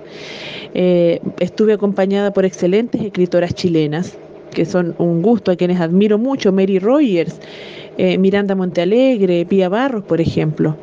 Eh, 0.74 1.20
estuve 1.40 1.72
acompañada 1.72 2.32
por 2.32 2.44
excelentes 2.44 3.00
escritoras 3.02 3.54
chilenas, 3.54 4.16
que 4.52 4.64
son 4.64 4.94
un 4.98 5.22
gusto, 5.22 5.50
a 5.50 5.56
quienes 5.56 5.80
admiro 5.80 6.18
mucho, 6.18 6.52
Mary 6.52 6.78
Rogers, 6.78 7.36
eh, 7.98 8.18
Miranda 8.18 8.54
Montealegre, 8.54 9.46
Pía 9.46 9.68
Barros, 9.68 10.04
por 10.04 10.20
ejemplo. 10.20 10.76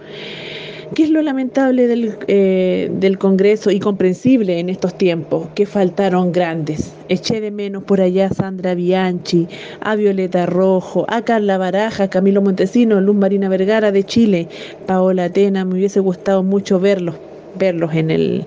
¿Qué 0.94 1.04
es 1.04 1.10
lo 1.10 1.22
lamentable 1.22 1.88
del, 1.88 2.18
eh, 2.28 2.92
del, 2.92 3.18
Congreso 3.18 3.72
y 3.72 3.80
comprensible 3.80 4.60
en 4.60 4.68
estos 4.68 4.98
tiempos? 4.98 5.48
Que 5.56 5.66
faltaron 5.66 6.34
grandes. 6.34 6.94
Eché 7.08 7.40
de 7.40 7.50
menos 7.50 7.84
por 7.84 8.02
allá 8.02 8.26
a 8.26 8.34
Sandra 8.34 8.76
Bianchi, 8.76 9.48
a 9.80 9.96
Violeta 9.96 10.46
Rojo, 10.48 11.06
a 11.08 11.22
Carla 11.22 11.58
Baraja, 11.58 12.10
Camilo 12.10 12.42
Montesino, 12.42 13.00
Luz 13.00 13.16
Marina 13.16 13.48
Vergara 13.48 13.94
de 13.94 14.04
Chile, 14.04 14.50
Paola 14.86 15.26
Atena. 15.26 15.64
Me 15.64 15.76
hubiese 15.76 16.02
gustado 16.02 16.44
mucho 16.44 16.78
verlos, 16.82 17.16
verlos 17.58 17.94
en 17.96 18.12
el, 18.12 18.46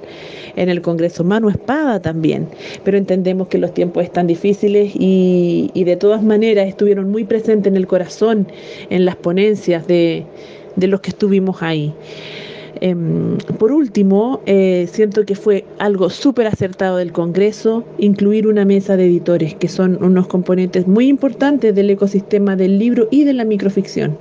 en 0.57 0.69
el 0.69 0.83
Congreso. 0.83 1.25
Manu 1.25 1.49
Espada 1.49 2.03
también, 2.03 2.47
pero 2.85 2.99
entendemos 2.99 3.49
que 3.49 3.57
los 3.57 3.73
tiempos 3.73 4.05
están 4.05 4.27
difíciles 4.27 4.93
y, 4.95 5.71
y 5.73 5.85
de 5.85 5.97
todas 5.97 6.23
maneras 6.23 6.69
estuvieron 6.69 7.11
muy 7.11 7.25
presentes 7.25 7.71
en 7.71 7.79
el 7.79 7.87
corazón, 7.87 8.47
en 8.91 9.07
las 9.07 9.17
ponencias 9.17 9.87
de, 9.87 10.27
de 10.77 10.89
los 10.89 11.01
que 11.01 11.11
estuvimos 11.11 11.63
ahí. 11.63 11.95
Em, 12.81 13.39
por 13.59 13.73
último, 13.73 14.41
eh, 14.47 14.89
siento 14.91 15.25
que 15.25 15.35
fue 15.35 15.65
algo 15.79 16.11
súper 16.11 16.47
acertado 16.47 16.97
del 16.97 17.13
Congreso 17.13 17.85
incluir 17.99 18.47
una 18.47 18.65
mesa 18.65 18.97
de 18.97 19.07
editores, 19.07 19.55
que 19.55 19.69
son 19.69 20.03
unos 20.03 20.27
componentes 20.27 20.87
muy 20.87 21.09
importantes 21.09 21.75
del 21.75 21.91
ecosistema 21.91 22.57
del 22.57 22.79
libro 22.79 23.09
y 23.11 23.25
de 23.25 23.33
la 23.33 23.45
microficción. 23.45 24.19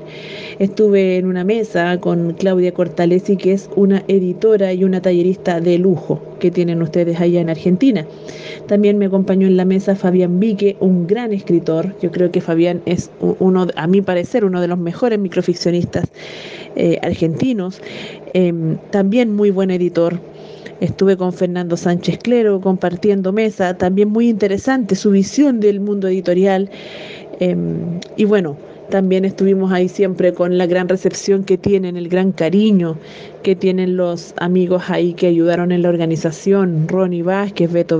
Estuve 0.59 1.17
en 1.17 1.25
una 1.25 1.43
mesa 1.43 1.99
con 1.99 2.33
Claudia 2.33 2.73
Cortalesi, 2.73 3.37
que 3.37 3.53
es 3.53 3.69
una 3.75 4.03
editora 4.07 4.71
y 4.73 4.83
una 4.83 5.01
tallerista 5.01 5.59
de 5.59 5.79
lujo 5.79 6.32
que 6.43 6.51
tienen 6.51 6.81
ustedes 6.81 7.21
allá 7.21 7.39
en 7.39 7.49
Argentina. 7.49 8.05
También 8.67 8.97
me 8.97 9.05
acompañó 9.05 9.47
en 9.47 9.55
la 9.55 9.63
mesa 9.63 9.95
Fabián 9.95 10.41
Vique, 10.41 10.75
un 10.81 11.07
gran 11.07 11.31
escritor. 11.31 11.95
Yo 12.01 12.11
creo 12.11 12.31
que 12.31 12.41
Fabián 12.41 12.81
es 12.85 13.09
uno, 13.39 13.67
a 13.77 13.87
mi 13.87 14.01
parecer, 14.01 14.43
uno 14.43 14.59
de 14.59 14.67
los 14.67 14.77
mejores 14.77 15.17
microficcionistas 15.19 16.03
eh, 16.75 16.99
argentinos. 17.01 17.79
Em, 18.33 18.77
también 18.91 19.33
muy 19.33 19.51
buen 19.51 19.71
editor. 19.71 20.19
Estuve 20.81 21.15
con 21.15 21.31
Fernando 21.31 21.77
Sánchez 21.77 22.17
Clero 22.21 22.59
compartiendo 22.59 23.31
mesa, 23.31 23.77
también 23.77 24.09
muy 24.09 24.27
interesante 24.27 24.95
su 24.95 25.11
visión 25.11 25.61
del 25.61 25.79
mundo 25.79 26.09
editorial. 26.09 26.69
Em, 27.39 28.01
y 28.17 28.25
bueno, 28.25 28.57
también 28.89 29.25
estuvimos 29.25 29.71
ahí 29.71 29.89
siempre 29.89 30.33
con 30.33 30.57
la 30.57 30.65
gran 30.67 30.89
recepción 30.89 31.43
que 31.43 31.57
tienen, 31.57 31.97
el 31.97 32.09
gran 32.09 32.31
cariño 32.31 32.97
que 33.41 33.55
tienen 33.55 33.97
los 33.97 34.33
amigos 34.37 34.83
ahí 34.89 35.13
que 35.13 35.27
ayudaron 35.27 35.71
en 35.71 35.81
la 35.81 35.89
organización, 35.89 36.87
Ronnie 36.87 37.23
Vázquez, 37.23 37.71
Beto. 37.71 37.99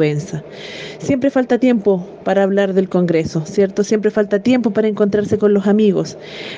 Siempre 1.00 1.30
falta 1.30 1.58
tiempo 1.58 2.08
para 2.24 2.44
hablar 2.44 2.74
del 2.74 2.90
Congreso, 2.90 3.46
¿cierto? 3.46 3.84
Siempre 3.84 4.12
falta 4.12 4.40
tiempo 4.40 4.72
para 4.72 4.88
encontrarse 4.88 5.38
con 5.38 5.54
los 5.54 5.68
amigos, 5.68 6.18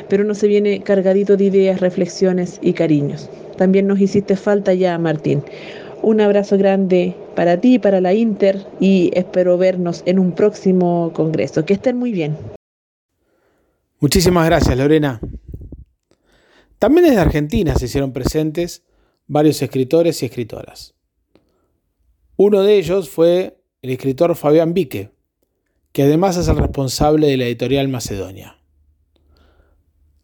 pero 0.10 0.24
no 0.24 0.34
se 0.34 0.48
viene 0.48 0.82
cargadito 0.82 1.38
de 1.38 1.46
ideas, 1.46 1.82
reflexiones 1.82 2.60
y 2.62 2.74
cariños. 2.74 3.30
También 3.58 3.88
nos 3.88 4.00
hiciste 4.00 4.36
falta 4.36 4.74
ya, 4.74 4.98
Martín. 4.98 5.44
Un 6.02 6.22
abrazo 6.22 6.58
grande 6.58 7.16
para 7.36 7.60
ti, 7.60 7.80
para 7.80 8.02
la 8.02 8.14
Inter 8.14 8.66
y 8.80 9.12
espero 9.14 9.58
vernos 9.58 10.04
en 10.06 10.20
un 10.20 10.34
próximo 10.34 11.12
Congreso. 11.14 11.66
Que 11.66 11.74
estén 11.74 11.98
muy 11.98 12.12
bien. 12.12 12.36
Muchísimas 14.06 14.46
gracias, 14.46 14.78
Lorena. 14.78 15.20
También 16.78 17.08
desde 17.08 17.22
Argentina 17.22 17.74
se 17.74 17.86
hicieron 17.86 18.14
presentes 18.14 18.84
varios 19.26 19.60
escritores 19.64 20.22
y 20.22 20.28
escritoras. 20.28 20.94
Uno 22.38 22.62
de 22.62 22.78
ellos 22.78 23.10
fue 23.10 23.64
el 23.82 23.90
escritor 23.90 24.36
Fabián 24.36 24.76
Vique, 24.76 25.10
que 25.92 26.04
además 26.04 26.38
es 26.38 26.48
el 26.50 26.58
responsable 26.58 27.26
de 27.26 27.38
la 27.38 27.46
editorial 27.46 27.88
Macedonia. 27.88 28.60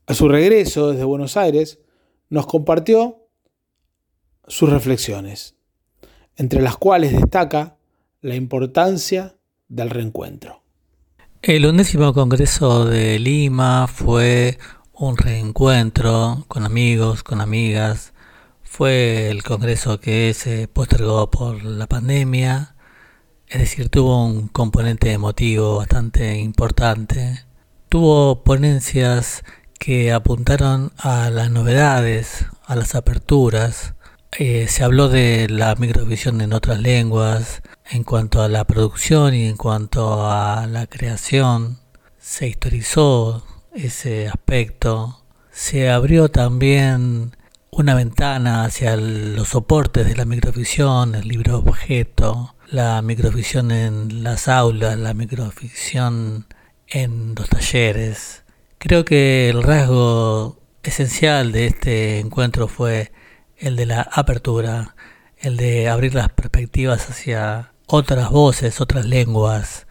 A 0.05 0.13
su 0.13 0.29
regreso 0.29 0.91
desde 0.91 1.03
Buenos 1.03 1.35
Aires, 1.35 1.79
nos 2.29 2.45
compartió 2.45 3.29
sus 4.45 4.69
reflexiones, 4.69 5.55
entre 6.35 6.61
las 6.61 6.77
cuales 6.77 7.13
destaca 7.13 7.79
la 8.21 8.35
importancia 8.35 9.37
del 9.69 9.89
reencuentro. 9.89 10.60
El 11.43 11.65
undécimo 11.65 12.13
Congreso 12.13 12.85
de 12.85 13.17
Lima 13.17 13.87
fue 13.87 14.59
un 14.93 15.17
reencuentro 15.17 16.45
con 16.47 16.63
amigos, 16.65 17.23
con 17.23 17.41
amigas. 17.41 18.13
Fue 18.61 19.31
el 19.31 19.41
Congreso 19.41 19.99
que 19.99 20.35
se 20.35 20.67
postergó 20.67 21.31
por 21.31 21.63
la 21.63 21.87
pandemia, 21.87 22.75
es 23.47 23.59
decir, 23.59 23.89
tuvo 23.89 24.23
un 24.23 24.49
componente 24.49 25.11
emotivo 25.13 25.77
bastante 25.77 26.37
importante. 26.37 27.43
Tuvo 27.89 28.43
ponencias 28.43 29.43
que 29.79 30.13
apuntaron 30.13 30.93
a 30.99 31.31
las 31.31 31.49
novedades, 31.49 32.45
a 32.67 32.75
las 32.75 32.93
aperturas. 32.93 33.95
Eh, 34.37 34.67
se 34.69 34.83
habló 34.85 35.09
de 35.09 35.49
la 35.49 35.75
microvisión 35.75 36.39
en 36.39 36.53
otras 36.53 36.79
lenguas, 36.79 37.61
en 37.89 38.03
cuanto 38.03 38.41
a 38.41 38.47
la 38.47 38.65
producción 38.65 39.33
y 39.33 39.45
en 39.47 39.57
cuanto 39.57 40.31
a 40.31 40.67
la 40.67 40.87
creación, 40.87 41.79
se 42.17 42.47
historizó 42.47 43.45
ese 43.73 44.29
aspecto, 44.29 45.21
se 45.51 45.89
abrió 45.89 46.29
también 46.29 47.35
una 47.71 47.93
ventana 47.93 48.63
hacia 48.63 48.95
los 48.95 49.49
soportes 49.49 50.07
de 50.07 50.15
la 50.15 50.23
microficción, 50.23 51.15
el 51.15 51.27
libro 51.27 51.57
objeto, 51.57 52.55
la 52.69 53.01
microficción 53.01 53.71
en 53.71 54.23
las 54.23 54.47
aulas, 54.47 54.97
la 54.97 55.13
microficción 55.13 56.47
en 56.87 57.35
los 57.35 57.49
talleres. 57.49 58.43
Creo 58.77 59.03
que 59.03 59.49
el 59.49 59.61
rasgo 59.61 60.57
esencial 60.83 61.51
de 61.51 61.67
este 61.67 62.19
encuentro 62.19 62.69
fue 62.69 63.10
el 63.61 63.75
de 63.75 63.85
la 63.85 64.01
apertura, 64.01 64.95
el 65.37 65.55
de 65.55 65.87
abrir 65.87 66.15
las 66.15 66.29
perspectivas 66.29 67.09
hacia 67.09 67.73
otras 67.85 68.31
voces, 68.31 68.81
otras 68.81 69.05
lenguas, 69.05 69.85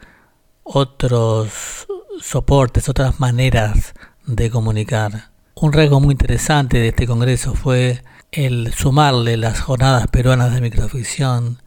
otros 0.64 1.86
soportes, 2.20 2.88
otras 2.88 3.20
maneras 3.20 3.94
de 4.26 4.50
comunicar. 4.50 5.30
Un 5.54 5.72
rasgo 5.72 6.00
muy 6.00 6.12
interesante 6.12 6.78
de 6.78 6.88
este 6.88 7.06
congreso 7.06 7.54
fue 7.54 8.02
el 8.32 8.72
sumarle 8.72 9.36
las 9.36 9.60
jornadas 9.60 10.08
peruanas 10.08 10.52
de 10.52 10.60
microficción, 10.60 11.62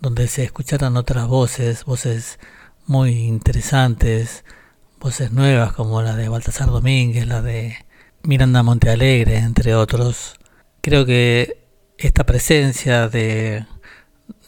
donde 0.00 0.28
se 0.28 0.44
escucharon 0.44 0.96
otras 0.96 1.26
voces, 1.26 1.84
voces 1.84 2.38
muy 2.86 3.10
interesantes, 3.10 4.44
voces 5.00 5.32
nuevas 5.32 5.72
como 5.72 6.00
la 6.02 6.14
de 6.14 6.28
Baltasar 6.28 6.68
Domínguez, 6.68 7.26
la 7.26 7.42
de 7.42 7.76
Miranda 8.22 8.62
Montealegre, 8.62 9.38
entre 9.38 9.74
otros. 9.74 10.34
Creo 10.82 11.04
que 11.04 11.66
esta 11.98 12.24
presencia 12.24 13.08
de 13.08 13.66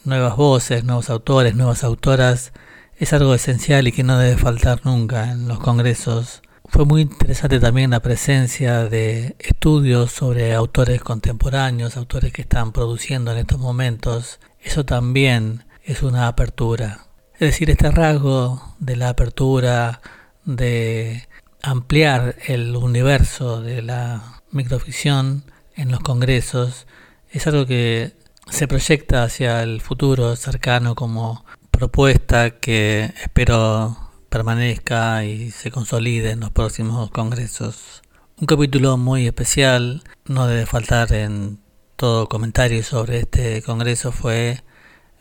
nuevas 0.03 0.35
voces, 0.35 0.83
nuevos 0.83 1.11
autores, 1.11 1.55
nuevas 1.55 1.83
autoras, 1.83 2.53
es 2.97 3.13
algo 3.13 3.35
esencial 3.35 3.87
y 3.87 3.91
que 3.91 4.03
no 4.03 4.17
debe 4.17 4.37
faltar 4.37 4.81
nunca 4.83 5.31
en 5.31 5.47
los 5.47 5.59
congresos. 5.59 6.41
Fue 6.65 6.85
muy 6.85 7.01
interesante 7.03 7.59
también 7.59 7.91
la 7.91 7.99
presencia 7.99 8.85
de 8.85 9.35
estudios 9.37 10.11
sobre 10.11 10.55
autores 10.55 11.01
contemporáneos, 11.01 11.97
autores 11.97 12.33
que 12.33 12.41
están 12.41 12.71
produciendo 12.71 13.31
en 13.31 13.37
estos 13.37 13.59
momentos. 13.59 14.39
Eso 14.59 14.85
también 14.85 15.65
es 15.83 16.01
una 16.01 16.27
apertura. 16.27 17.05
Es 17.33 17.51
decir, 17.51 17.69
este 17.69 17.91
rasgo 17.91 18.75
de 18.79 18.95
la 18.95 19.09
apertura, 19.09 20.01
de 20.45 21.27
ampliar 21.61 22.37
el 22.47 22.75
universo 22.75 23.61
de 23.61 23.83
la 23.83 24.41
microficción 24.51 25.43
en 25.75 25.91
los 25.91 25.99
congresos 26.01 26.87
es 27.31 27.47
algo 27.47 27.65
que 27.65 28.13
se 28.49 28.67
proyecta 28.67 29.23
hacia 29.23 29.63
el 29.63 29.81
futuro 29.81 30.35
cercano 30.35 30.95
como 30.95 31.45
propuesta 31.71 32.59
que 32.59 33.13
espero 33.21 33.97
permanezca 34.29 35.25
y 35.25 35.51
se 35.51 35.71
consolide 35.71 36.31
en 36.31 36.41
los 36.41 36.51
próximos 36.51 37.09
congresos. 37.11 38.01
Un 38.39 38.47
capítulo 38.47 38.97
muy 38.97 39.27
especial, 39.27 40.03
no 40.25 40.47
debe 40.47 40.65
faltar 40.65 41.13
en 41.13 41.59
todo 41.95 42.27
comentario 42.27 42.83
sobre 42.83 43.19
este 43.19 43.61
congreso, 43.61 44.11
fue 44.11 44.63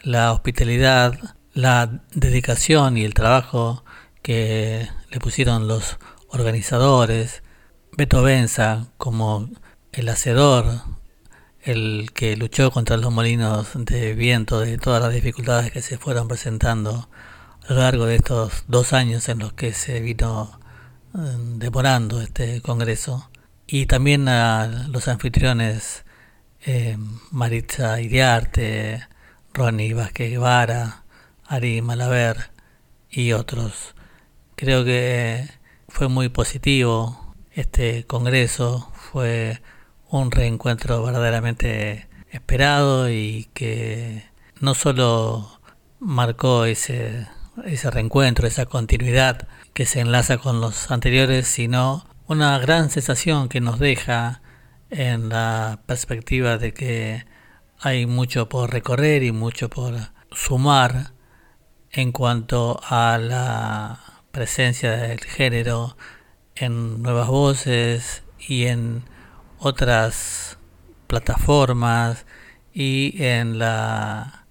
la 0.03 0.33
hospitalidad, 0.33 1.19
la 1.53 2.03
dedicación 2.15 2.97
y 2.97 3.05
el 3.05 3.15
trabajo 3.15 3.85
que 4.23 4.89
le 5.11 5.21
pusieron 5.21 5.69
los 5.69 5.99
organizadores, 6.29 7.43
Beto 7.97 8.23
Benza 8.23 8.87
como 8.97 9.51
el 9.93 10.09
hacedor, 10.09 10.81
el 11.61 12.11
que 12.15 12.37
luchó 12.37 12.71
contra 12.71 12.97
los 12.97 13.13
molinos 13.13 13.69
de 13.75 14.15
viento, 14.15 14.61
de 14.61 14.79
todas 14.79 15.03
las 15.03 15.13
dificultades 15.13 15.71
que 15.71 15.83
se 15.83 15.99
fueron 15.99 16.29
presentando 16.29 17.09
a 17.69 17.73
lo 17.73 17.81
largo 17.81 18.07
de 18.07 18.17
estos 18.17 18.65
dos 18.69 18.93
años 18.95 19.29
en 19.29 19.39
los 19.39 19.53
que 19.53 19.73
se 19.75 20.01
vino 20.01 20.59
eh, 21.15 21.19
demorando 21.57 22.23
este 22.23 22.63
congreso. 22.63 23.31
Y 23.67 23.87
también 23.87 24.29
a 24.29 24.67
los 24.89 25.09
anfitriones 25.09 26.05
eh, 26.65 26.97
Maritza 27.31 28.01
Iriarte, 28.01 29.07
Ronnie 29.53 29.95
Vázquez 29.95 30.31
Guevara, 30.31 31.05
Ari 31.47 31.83
Malaver 31.83 32.51
y 33.11 33.33
otros. 33.33 33.95
Creo 34.57 34.85
que 34.85 35.49
fue 35.89 36.09
muy 36.09 36.31
positivo 36.31 37.35
este 37.53 38.05
congreso, 38.07 38.91
fue 38.95 39.61
un 40.13 40.31
reencuentro 40.31 41.03
verdaderamente 41.03 42.07
esperado 42.31 43.11
y 43.11 43.49
que 43.55 44.25
no 44.61 44.75
solo 44.75 45.59
marcó 46.01 46.67
ese, 46.67 47.27
ese 47.65 47.91
reencuentro, 47.91 48.47
esa 48.47 48.67
continuidad 48.67 49.49
que 49.73 49.87
se 49.87 50.01
enlaza 50.01 50.37
con 50.37 50.61
los 50.61 50.91
anteriores, 50.91 51.49
sino 51.49 52.07
una 52.27 52.59
gran 52.59 52.91
sensación 52.91 53.49
que 53.49 53.63
nos 53.63 53.79
deja 53.79 54.43
en 54.91 55.31
la 55.31 55.81
perspectiva 55.87 56.59
de 56.59 56.75
que 56.75 57.25
hay 57.81 58.05
mucho 58.05 58.51
por 58.51 58.71
recorrer 58.71 59.23
y 59.23 59.33
mucho 59.33 59.71
por 59.71 59.95
sumar 60.31 61.13
en 61.91 62.13
cuanto 62.13 62.79
a 62.87 63.17
la 63.17 63.99
presencia 64.31 64.93
del 64.93 65.21
género 65.21 65.97
en 66.55 67.01
nuevas 67.01 67.29
voces 67.29 68.25
y 68.39 68.67
en 68.67 69.05
otras 69.65 70.59
plataformas 71.07 72.27
y 72.75 73.23
en 73.23 73.61
la 73.61 74.47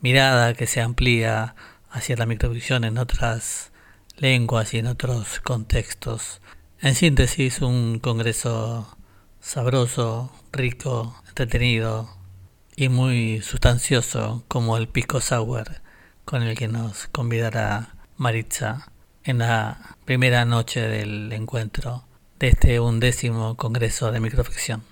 mirada 0.00 0.54
que 0.54 0.66
se 0.66 0.80
amplía 0.80 1.54
hacia 1.88 2.16
la 2.16 2.26
microvisión 2.26 2.82
en 2.82 2.98
otras 2.98 3.70
lenguas 4.16 4.74
y 4.74 4.78
en 4.78 4.88
otros 4.88 5.38
contextos. 5.40 6.40
En 6.80 6.96
síntesis, 6.96 7.62
un 7.62 8.00
congreso 8.00 8.96
sabroso, 9.40 10.32
rico, 10.50 11.14
entretenido 11.28 12.10
y 12.74 12.88
muy 12.88 13.42
sustancioso 13.42 14.44
como 14.48 14.76
el 14.78 14.88
pisco 14.88 15.20
sour 15.20 15.80
con 16.24 16.42
el 16.42 16.58
que 16.58 16.66
nos 16.66 17.06
convidará 17.06 17.94
Maritza 18.16 18.90
en 19.22 19.38
la 19.38 19.96
primera 20.04 20.44
noche 20.44 20.80
del 20.80 21.32
encuentro 21.32 22.04
de 22.38 22.48
este 22.48 22.80
undécimo 22.80 23.56
Congreso 23.56 24.12
de 24.12 24.20
Microficción. 24.20 24.82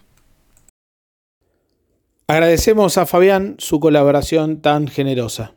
Agradecemos 2.27 2.97
a 2.97 3.05
Fabián 3.05 3.57
su 3.59 3.81
colaboración 3.81 4.63
tan 4.63 4.89
generosa. 4.89 5.53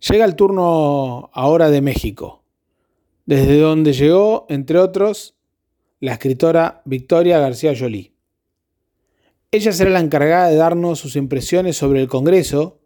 Llega 0.00 0.24
el 0.24 0.34
turno 0.34 1.30
ahora 1.32 1.70
de 1.70 1.80
México, 1.80 2.42
desde 3.24 3.56
donde 3.60 3.92
llegó, 3.92 4.46
entre 4.48 4.80
otros, 4.80 5.36
la 6.00 6.14
escritora 6.14 6.82
Victoria 6.86 7.38
García 7.38 7.72
Jolie. 7.78 8.12
Ella 9.52 9.70
será 9.70 9.90
la 9.90 10.00
encargada 10.00 10.48
de 10.48 10.56
darnos 10.56 10.98
sus 10.98 11.14
impresiones 11.14 11.76
sobre 11.76 12.00
el 12.00 12.08
Congreso 12.08 12.80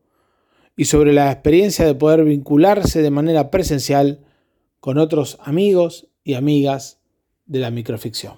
y 0.76 0.84
sobre 0.84 1.14
la 1.14 1.32
experiencia 1.32 1.86
de 1.86 1.94
poder 1.94 2.22
vincularse 2.24 3.00
de 3.00 3.10
manera 3.10 3.50
presencial 3.50 4.26
con 4.78 4.98
otros 4.98 5.38
amigos 5.42 6.08
y 6.22 6.34
amigas 6.34 7.00
de 7.46 7.60
la 7.60 7.70
microficción. 7.70 8.34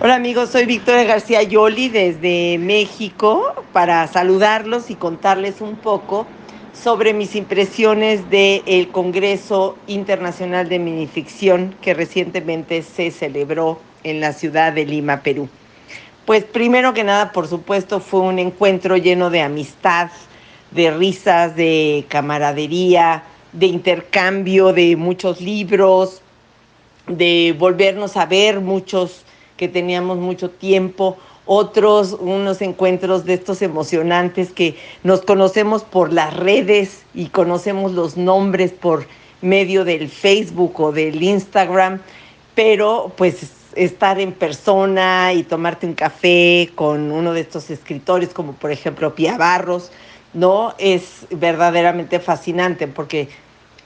Hola 0.00 0.14
amigos, 0.14 0.50
soy 0.50 0.64
Victoria 0.64 1.04
García 1.04 1.42
Yoli 1.42 1.88
desde 1.88 2.56
México 2.58 3.52
para 3.72 4.06
saludarlos 4.06 4.90
y 4.90 4.94
contarles 4.94 5.60
un 5.60 5.76
poco 5.76 6.26
sobre 6.72 7.12
mis 7.12 7.34
impresiones 7.34 8.30
del 8.30 8.88
Congreso 8.88 9.76
Internacional 9.88 10.68
de 10.68 10.78
Minificción 10.78 11.74
que 11.82 11.94
recientemente 11.94 12.82
se 12.82 13.10
celebró 13.10 13.80
en 14.04 14.20
la 14.20 14.32
ciudad 14.32 14.72
de 14.72 14.86
Lima, 14.86 15.22
Perú. 15.22 15.48
Pues 16.24 16.44
primero 16.44 16.94
que 16.94 17.02
nada, 17.04 17.32
por 17.32 17.48
supuesto, 17.48 18.00
fue 18.00 18.20
un 18.20 18.38
encuentro 18.38 18.96
lleno 18.96 19.30
de 19.30 19.42
amistad, 19.42 20.10
de 20.70 20.90
risas, 20.92 21.56
de 21.56 22.04
camaradería, 22.08 23.24
de 23.52 23.66
intercambio 23.66 24.72
de 24.72 24.94
muchos 24.94 25.40
libros, 25.40 26.22
de 27.08 27.54
volvernos 27.58 28.16
a 28.16 28.26
ver 28.26 28.60
muchos 28.60 29.24
que 29.56 29.68
teníamos 29.68 30.18
mucho 30.18 30.50
tiempo, 30.50 31.16
otros 31.44 32.16
unos 32.20 32.60
encuentros 32.60 33.24
de 33.24 33.34
estos 33.34 33.62
emocionantes 33.62 34.52
que 34.52 34.76
nos 35.02 35.22
conocemos 35.22 35.82
por 35.82 36.12
las 36.12 36.36
redes 36.36 37.04
y 37.14 37.28
conocemos 37.28 37.92
los 37.92 38.16
nombres 38.16 38.72
por 38.72 39.06
medio 39.40 39.84
del 39.84 40.08
Facebook 40.08 40.78
o 40.80 40.92
del 40.92 41.22
Instagram, 41.22 42.00
pero 42.54 43.12
pues 43.16 43.52
estar 43.74 44.20
en 44.20 44.32
persona 44.32 45.32
y 45.32 45.42
tomarte 45.42 45.86
un 45.86 45.94
café 45.94 46.70
con 46.74 47.12
uno 47.12 47.32
de 47.32 47.40
estos 47.40 47.70
escritores 47.70 48.30
como 48.30 48.52
por 48.52 48.70
ejemplo 48.70 49.14
Pia 49.14 49.38
Barros, 49.38 49.90
¿no? 50.34 50.74
Es 50.78 51.26
verdaderamente 51.30 52.20
fascinante 52.20 52.88
porque 52.88 53.28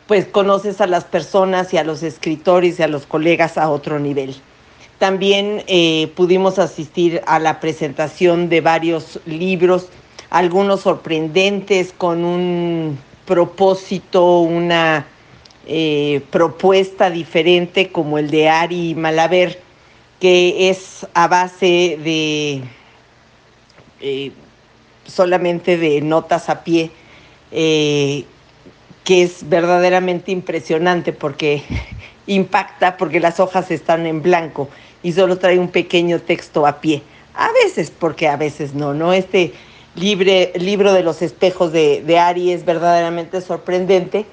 pues 0.06 0.26
conoces 0.26 0.80
a 0.80 0.86
las 0.86 1.04
personas 1.04 1.72
y 1.72 1.78
a 1.78 1.84
los 1.84 2.02
escritores 2.02 2.78
y 2.78 2.82
a 2.82 2.88
los 2.88 3.06
colegas 3.06 3.58
a 3.58 3.70
otro 3.70 3.98
nivel. 3.98 4.34
También 4.98 5.64
eh, 5.66 6.12
pudimos 6.14 6.58
asistir 6.58 7.22
a 7.26 7.38
la 7.38 7.60
presentación 7.60 8.48
de 8.48 8.60
varios 8.60 9.18
libros, 9.26 9.88
algunos 10.30 10.82
sorprendentes 10.82 11.92
con 11.92 12.24
un 12.24 12.98
propósito, 13.26 14.40
una 14.40 15.06
eh, 15.66 16.22
propuesta 16.30 17.10
diferente 17.10 17.90
como 17.90 18.18
el 18.18 18.30
de 18.30 18.48
Ari 18.48 18.94
Malaver, 18.94 19.60
que 20.20 20.70
es 20.70 21.06
a 21.14 21.26
base 21.26 21.98
de 22.02 22.62
eh, 24.00 24.32
solamente 25.04 25.76
de 25.78 26.00
notas 26.00 26.48
a 26.48 26.62
pie, 26.62 26.90
que 29.04 29.22
es 29.22 29.48
verdaderamente 29.48 30.30
impresionante 30.30 31.12
porque 31.12 31.62
impacta 32.26 32.96
porque 32.96 33.20
las 33.20 33.40
hojas 33.40 33.70
están 33.70 34.06
en 34.06 34.22
blanco 34.22 34.68
y 35.02 35.12
solo 35.12 35.38
trae 35.38 35.58
un 35.58 35.68
pequeño 35.68 36.20
texto 36.20 36.66
a 36.66 36.80
pie. 36.80 37.02
A 37.34 37.50
veces, 37.64 37.90
porque 37.90 38.28
a 38.28 38.36
veces 38.36 38.74
no, 38.74 38.94
¿no? 38.94 39.12
Este 39.12 39.54
libre, 39.94 40.52
libro 40.54 40.92
de 40.92 41.02
los 41.02 41.22
espejos 41.22 41.72
de, 41.72 42.02
de 42.02 42.18
Ari 42.18 42.52
es 42.52 42.64
verdaderamente 42.64 43.40
sorprendente. 43.40 44.26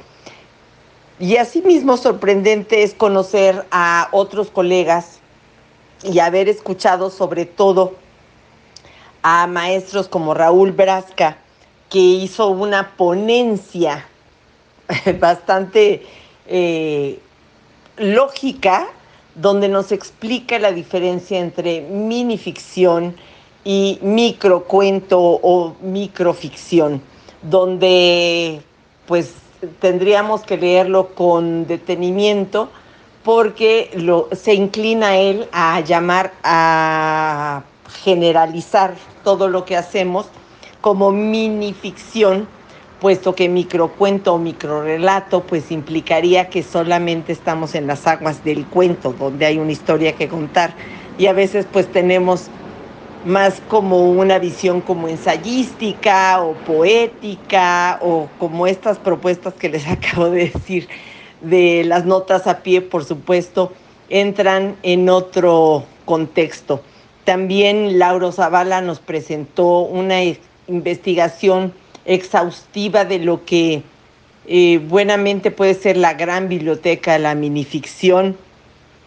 Y 1.19 1.37
asimismo 1.37 1.97
sorprendente 1.97 2.83
es 2.83 2.93
conocer 2.93 3.65
a 3.71 4.09
otros 4.11 4.49
colegas 4.49 5.19
y 6.03 6.19
haber 6.19 6.47
escuchado 6.47 7.09
sobre 7.09 7.45
todo 7.45 7.95
a 9.21 9.47
maestros 9.47 10.07
como 10.07 10.33
Raúl 10.33 10.71
Brasca, 10.71 11.37
que 11.89 11.99
hizo 11.99 12.49
una 12.49 12.95
ponencia 12.95 14.08
bastante 15.19 16.03
eh, 16.47 17.19
lógica, 17.97 18.87
donde 19.35 19.69
nos 19.69 19.91
explica 19.91 20.59
la 20.59 20.71
diferencia 20.71 21.39
entre 21.39 21.81
minificción 21.81 23.15
y 23.63 23.99
microcuento 24.01 25.19
o 25.19 25.75
microficción, 25.81 27.01
donde 27.41 28.61
pues 29.05 29.33
tendríamos 29.79 30.41
que 30.41 30.57
leerlo 30.57 31.09
con 31.13 31.67
detenimiento 31.67 32.69
porque 33.23 33.91
lo, 33.95 34.29
se 34.31 34.53
inclina 34.53 35.17
él 35.17 35.47
a 35.51 35.81
llamar 35.81 36.33
a 36.43 37.63
generalizar 38.03 38.95
todo 39.23 39.47
lo 39.47 39.65
que 39.65 39.75
hacemos 39.75 40.27
como 40.81 41.11
minificción 41.11 42.47
puesto 42.99 43.35
que 43.35 43.49
microcuento 43.49 44.33
o 44.33 44.37
microrelato 44.37 45.41
pues 45.41 45.71
implicaría 45.71 46.49
que 46.49 46.63
solamente 46.63 47.31
estamos 47.31 47.75
en 47.75 47.87
las 47.87 48.05
aguas 48.07 48.43
del 48.43 48.65
cuento, 48.65 49.13
donde 49.17 49.45
hay 49.45 49.57
una 49.57 49.71
historia 49.71 50.15
que 50.15 50.27
contar 50.27 50.73
y 51.17 51.27
a 51.27 51.33
veces 51.33 51.65
pues 51.71 51.91
tenemos 51.91 52.47
más 53.25 53.61
como 53.67 54.09
una 54.09 54.39
visión 54.39 54.81
como 54.81 55.07
ensayística 55.07 56.41
o 56.41 56.53
poética 56.53 57.99
o 58.01 58.29
como 58.39 58.67
estas 58.67 58.97
propuestas 58.97 59.53
que 59.53 59.69
les 59.69 59.87
acabo 59.87 60.29
de 60.29 60.49
decir 60.49 60.87
de 61.41 61.83
las 61.85 62.05
notas 62.05 62.47
a 62.47 62.59
pie, 62.59 62.81
por 62.81 63.05
supuesto, 63.05 63.71
entran 64.09 64.75
en 64.83 65.09
otro 65.09 65.85
contexto. 66.05 66.81
También 67.23 67.99
Lauro 67.99 68.31
Zavala 68.31 68.81
nos 68.81 68.99
presentó 68.99 69.81
una 69.81 70.17
investigación 70.67 71.73
exhaustiva 72.09 73.05
de 73.05 73.19
lo 73.19 73.45
que 73.45 73.83
eh, 74.47 74.79
buenamente 74.79 75.51
puede 75.51 75.75
ser 75.75 75.95
la 75.95 76.15
gran 76.15 76.49
biblioteca 76.49 77.13
de 77.13 77.19
la 77.19 77.35
minificción, 77.35 78.35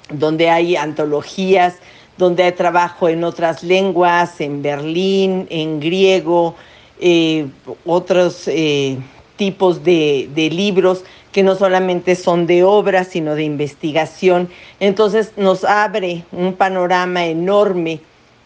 donde 0.08 0.48
hay 0.48 0.76
antologías, 0.76 1.74
donde 2.16 2.44
hay 2.44 2.52
trabajo 2.52 3.08
en 3.08 3.24
otras 3.24 3.64
lenguas, 3.64 4.40
en 4.40 4.62
Berlín, 4.62 5.48
en 5.50 5.80
griego, 5.80 6.54
eh, 7.00 7.46
otros 7.84 8.46
eh, 8.46 8.98
tipos 9.34 9.82
de, 9.82 10.30
de 10.32 10.48
libros 10.50 11.02
que 11.32 11.42
no 11.42 11.56
solamente 11.56 12.14
son 12.14 12.46
de 12.46 12.62
obra, 12.62 13.02
sino 13.02 13.34
de 13.34 13.42
investigación. 13.42 14.48
Entonces 14.78 15.32
nos 15.36 15.64
abre 15.64 16.24
un 16.30 16.52
panorama 16.52 17.26
enorme 17.26 18.00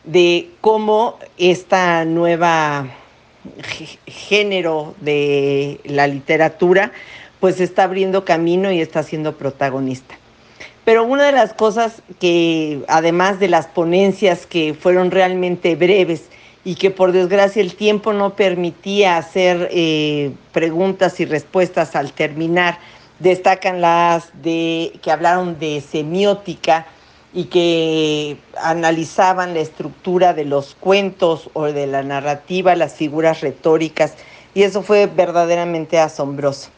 de 0.05 0.49
cómo 0.63 1.19
esta 1.37 2.07
nueva 2.07 2.87
género 4.07 4.95
de 5.01 5.81
la 5.85 6.07
literatura 6.07 6.93
pues 7.41 7.61
está 7.61 7.85
abriendo 7.85 8.25
camino 8.25 8.71
y 8.73 8.81
está 8.81 9.03
siendo 9.03 9.37
protagonista. 9.37 10.17
Pero 10.85 11.05
una 11.05 11.27
de 11.27 11.33
las 11.33 11.53
cosas 11.53 12.03
que, 12.21 12.83
además 12.89 13.41
de 13.41 13.49
las 13.49 13.67
ponencias 13.67 14.47
que 14.47 14.75
fueron 14.75 15.11
realmente 15.11 15.75
breves 15.75 16.27
y 16.65 16.77
que 16.77 16.91
por 16.91 17.13
desgracia 17.13 17.61
el 17.61 17.75
tiempo 17.75 18.13
no 18.13 18.35
permitía 18.35 19.17
hacer 19.17 19.69
eh, 19.73 20.33
preguntas 20.53 21.19
y 21.21 21.25
respuestas 21.25 21.97
al 21.97 22.13
terminar, 22.13 22.79
destacan 23.19 23.81
las 23.81 24.31
de 24.43 24.93
que 25.03 25.11
hablaron 25.11 25.59
de 25.59 25.81
semiótica 25.81 26.87
y 27.37 27.45
que 27.45 28.39
analizaban 28.57 29.53
la 29.53 29.61
estructura 29.61 30.33
de 30.33 30.47
los 30.47 30.75
cuentos 30.75 31.51
o 31.53 31.65
de 31.65 31.87
la 31.87 32.03
narrativa, 32.03 32.75
las 32.75 32.95
figuras 32.95 33.43
retóricas, 33.43 34.15
y 34.55 34.63
eso 34.63 34.83
fue 34.83 35.07
verdaderamente 35.07 35.99
asombroso. 35.99 36.71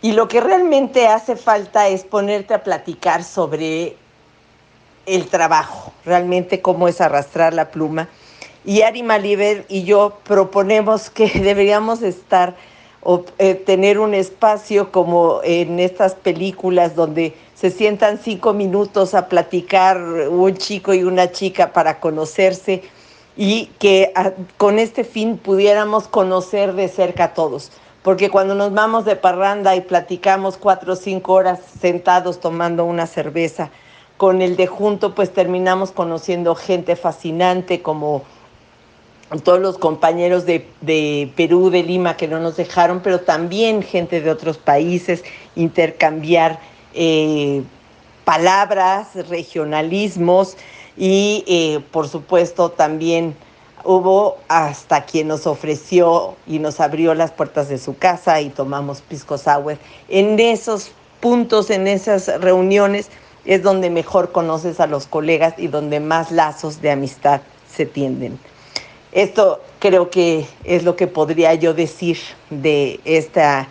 Y 0.00 0.12
lo 0.12 0.28
que 0.28 0.40
realmente 0.40 1.08
hace 1.08 1.34
falta 1.34 1.88
es 1.88 2.04
ponerte 2.04 2.54
a 2.54 2.62
platicar 2.62 3.24
sobre 3.24 3.96
el 5.06 5.26
trabajo, 5.26 5.92
realmente 6.04 6.62
cómo 6.62 6.86
es 6.86 7.00
arrastrar 7.00 7.52
la 7.52 7.72
pluma. 7.72 8.08
Y 8.64 8.82
Ari 8.82 9.02
Maliber 9.02 9.66
y 9.68 9.82
yo 9.82 10.20
proponemos 10.22 11.10
que 11.10 11.26
deberíamos 11.34 12.02
estar 12.02 12.54
o 13.02 13.24
eh, 13.38 13.54
tener 13.54 13.98
un 13.98 14.14
espacio 14.14 14.90
como 14.90 15.40
en 15.44 15.78
estas 15.78 16.14
películas 16.14 16.94
donde 16.94 17.34
se 17.54 17.70
sientan 17.70 18.18
cinco 18.18 18.52
minutos 18.52 19.14
a 19.14 19.28
platicar 19.28 19.98
un 19.98 20.56
chico 20.56 20.94
y 20.94 21.04
una 21.04 21.30
chica 21.30 21.72
para 21.72 22.00
conocerse 22.00 22.82
y 23.36 23.66
que 23.78 24.12
ah, 24.14 24.32
con 24.56 24.78
este 24.78 25.04
fin 25.04 25.38
pudiéramos 25.38 26.08
conocer 26.08 26.74
de 26.74 26.88
cerca 26.88 27.24
a 27.24 27.34
todos. 27.34 27.70
Porque 28.02 28.30
cuando 28.30 28.54
nos 28.54 28.72
vamos 28.72 29.04
de 29.04 29.16
parranda 29.16 29.76
y 29.76 29.80
platicamos 29.80 30.56
cuatro 30.56 30.94
o 30.94 30.96
cinco 30.96 31.34
horas 31.34 31.60
sentados 31.80 32.40
tomando 32.40 32.84
una 32.84 33.06
cerveza, 33.06 33.70
con 34.16 34.42
el 34.42 34.56
de 34.56 34.66
junto 34.66 35.14
pues 35.14 35.32
terminamos 35.32 35.92
conociendo 35.92 36.54
gente 36.54 36.96
fascinante 36.96 37.82
como 37.82 38.22
todos 39.44 39.60
los 39.60 39.76
compañeros 39.76 40.46
de, 40.46 40.66
de, 40.80 41.30
Perú, 41.36 41.70
de 41.70 41.82
Lima, 41.82 42.16
que 42.16 42.28
no 42.28 42.40
nos 42.40 42.56
dejaron, 42.56 43.00
pero 43.00 43.20
también 43.20 43.82
gente 43.82 44.20
de 44.20 44.30
otros 44.30 44.56
países, 44.56 45.22
intercambiar 45.54 46.60
eh, 46.94 47.62
palabras, 48.24 49.08
regionalismos 49.28 50.56
y 50.96 51.44
eh, 51.46 51.80
por 51.90 52.08
supuesto 52.08 52.70
también 52.70 53.36
hubo 53.84 54.38
hasta 54.48 55.04
quien 55.04 55.28
nos 55.28 55.46
ofreció 55.46 56.36
y 56.46 56.58
nos 56.58 56.80
abrió 56.80 57.14
las 57.14 57.30
puertas 57.30 57.68
de 57.68 57.78
su 57.78 57.96
casa 57.96 58.40
y 58.40 58.50
tomamos 58.50 59.02
pisco 59.02 59.38
sour. 59.38 59.78
En 60.08 60.38
esos 60.40 60.90
puntos, 61.20 61.70
en 61.70 61.86
esas 61.86 62.40
reuniones, 62.40 63.08
es 63.44 63.62
donde 63.62 63.88
mejor 63.90 64.32
conoces 64.32 64.80
a 64.80 64.86
los 64.86 65.06
colegas 65.06 65.54
y 65.56 65.68
donde 65.68 66.00
más 66.00 66.30
lazos 66.30 66.82
de 66.82 66.90
amistad 66.90 67.40
se 67.70 67.86
tienden. 67.86 68.38
Esto 69.12 69.60
creo 69.78 70.10
que 70.10 70.46
es 70.64 70.84
lo 70.84 70.96
que 70.96 71.06
podría 71.06 71.54
yo 71.54 71.74
decir 71.74 72.18
de 72.50 73.00
este 73.04 73.66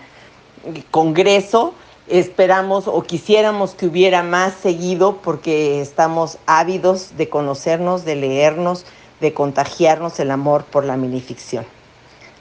congreso 0.91 1.73
esperamos 2.07 2.87
o 2.87 3.03
quisiéramos 3.03 3.75
que 3.75 3.85
hubiera 3.85 4.23
más 4.23 4.53
seguido 4.53 5.17
porque 5.21 5.81
estamos 5.81 6.37
ávidos 6.45 7.17
de 7.17 7.29
conocernos, 7.29 8.05
de 8.05 8.15
leernos, 8.15 8.85
de 9.19 9.33
contagiarnos 9.33 10.19
el 10.19 10.31
amor 10.31 10.65
por 10.65 10.85
la 10.85 10.97
minificción. 10.97 11.65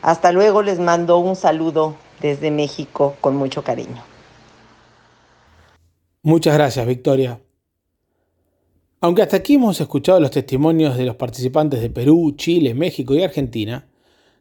Hasta 0.02 0.30
luego, 0.32 0.62
les 0.62 0.78
mando 0.78 1.18
un 1.18 1.36
saludo 1.36 1.96
desde 2.20 2.50
México 2.50 3.16
con 3.20 3.36
mucho 3.36 3.64
cariño. 3.64 4.04
Muchas 6.22 6.54
gracias, 6.54 6.86
Victoria. 6.86 7.40
Aunque 9.06 9.22
hasta 9.22 9.36
aquí 9.36 9.54
hemos 9.54 9.80
escuchado 9.80 10.18
los 10.18 10.32
testimonios 10.32 10.96
de 10.96 11.04
los 11.04 11.14
participantes 11.14 11.80
de 11.80 11.90
Perú, 11.90 12.34
Chile, 12.36 12.74
México 12.74 13.14
y 13.14 13.22
Argentina, 13.22 13.86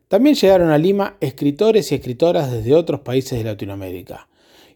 también 0.08 0.36
llegaron 0.36 0.72
a 0.72 0.80
Lima 0.80 1.18
escritores 1.20 1.92
y 1.92 1.96
escritoras 1.96 2.52
desde 2.52 2.74
otros 2.74 3.02
países 3.02 3.38
de 3.38 3.44
Latinoamérica 3.44 4.28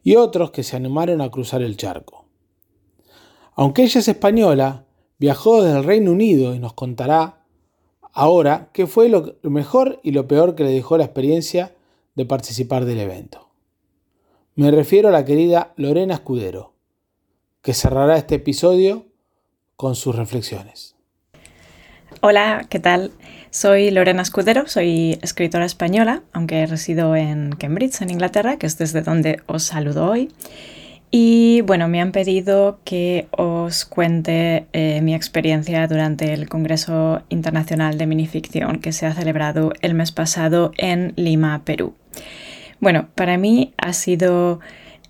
y 0.03 0.15
otros 0.15 0.51
que 0.51 0.61
se 0.61 0.75
animaron 0.75 1.21
a 1.21 1.31
cruzar 1.31 1.63
el 1.63 1.75
charco. 1.75 2.27
Aunque 3.55 3.81
ella 3.81 3.99
es 3.99 4.07
española, 4.07 4.85
viajó 5.17 5.63
desde 5.63 5.79
el 5.79 5.83
Reino 5.83 6.11
Unido 6.11 6.53
y 6.53 6.59
nos 6.59 6.73
contará 6.73 7.47
ahora 8.13 8.69
qué 8.73 8.85
fue 8.85 9.09
lo 9.09 9.39
mejor 9.41 9.99
y 10.03 10.11
lo 10.11 10.27
peor 10.27 10.53
que 10.53 10.65
le 10.65 10.71
dejó 10.71 10.99
la 10.99 11.05
experiencia 11.05 11.73
de 12.13 12.25
participar 12.25 12.85
del 12.85 12.99
evento. 12.99 13.49
Me 14.53 14.69
refiero 14.69 15.09
a 15.09 15.11
la 15.11 15.25
querida 15.25 15.73
Lorena 15.77 16.13
Escudero, 16.13 16.73
que 17.63 17.73
cerrará 17.73 18.17
este 18.17 18.35
episodio 18.35 19.08
con 19.79 19.95
sus 19.95 20.13
reflexiones. 20.13 20.93
Hola, 22.19 22.65
¿qué 22.69 22.79
tal? 22.79 23.11
Soy 23.49 23.91
Lorena 23.91 24.23
Escudero, 24.23 24.67
soy 24.67 25.17
escritora 25.21 25.63
española, 25.63 26.21
aunque 26.33 26.65
resido 26.65 27.15
en 27.15 27.53
Cambridge, 27.53 28.01
en 28.01 28.09
Inglaterra, 28.09 28.57
que 28.57 28.67
es 28.67 28.77
desde 28.77 29.03
donde 29.03 29.41
os 29.45 29.63
saludo 29.63 30.11
hoy. 30.11 30.33
Y 31.11 31.61
bueno, 31.61 31.87
me 31.87 32.01
han 32.01 32.11
pedido 32.11 32.81
que 32.83 33.29
os 33.31 33.85
cuente 33.85 34.67
eh, 34.73 34.99
mi 35.01 35.15
experiencia 35.15 35.87
durante 35.87 36.33
el 36.33 36.49
Congreso 36.49 37.21
Internacional 37.29 37.97
de 37.97 38.05
Minificción 38.05 38.79
que 38.79 38.91
se 38.91 39.05
ha 39.05 39.13
celebrado 39.13 39.71
el 39.79 39.93
mes 39.93 40.11
pasado 40.11 40.73
en 40.75 41.13
Lima, 41.15 41.61
Perú. 41.63 41.93
Bueno, 42.81 43.07
para 43.15 43.37
mí 43.37 43.73
ha 43.77 43.93
sido 43.93 44.59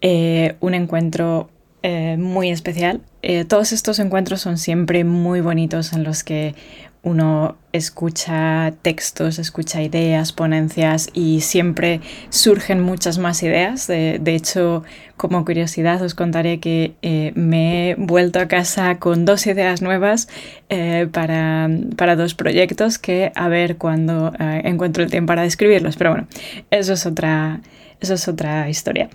eh, 0.02 0.58
un 0.60 0.76
encuentro 0.76 1.50
eh, 1.84 2.18
muy 2.18 2.50
especial. 2.50 3.02
todos 3.48 3.72
estos 3.74 4.00
encuentros 4.00 4.42
son 4.42 4.58
siempre 4.58 5.04
muy 5.04 5.42
bonitos 5.42 5.94
en 5.94 6.04
los 6.04 6.24
que 6.24 6.56
uno 7.02 7.56
escucha 7.72 8.74
textos, 8.82 9.39
escucha 9.39 9.82
ideas, 9.82 10.34
ponencias 10.34 11.10
y 11.13 11.42
siempre 11.42 12.02
surgen 12.30 12.82
muchas 12.82 13.18
más 13.18 13.42
ideas. 13.42 13.88
De, 13.88 14.20
hecho, 14.26 14.84
como 15.15 15.46
curiosidad 15.46 16.02
os 16.02 16.13
contaré 16.13 16.60
que 16.60 16.96
eh, 17.02 17.32
me 17.36 17.92
he 17.92 17.96
vuelto 17.96 18.39
a 18.39 18.48
casa 18.48 19.00
con 19.00 19.24
dos 19.24 19.48
ideas 19.48 19.82
nuevas 19.82 20.28
eh, 20.68 21.08
para, 21.12 21.70
dos 22.18 22.36
proyectos 22.36 23.00
que 23.00 23.32
a 23.34 23.48
ver 23.48 23.78
cuando 23.78 24.34
eh, 24.38 24.62
encuentro 24.65 25.04
el 25.04 25.10
tiempo 25.10 25.28
para 25.28 25.44
describirlos. 25.44 25.96
Pero 25.96 26.12
bueno, 26.12 26.28
eso 26.70 26.94
es 26.94 27.06
otra, 27.06 27.62
eso 28.02 28.15
es 28.15 28.28
otra 28.28 28.70
historia. 28.70 29.10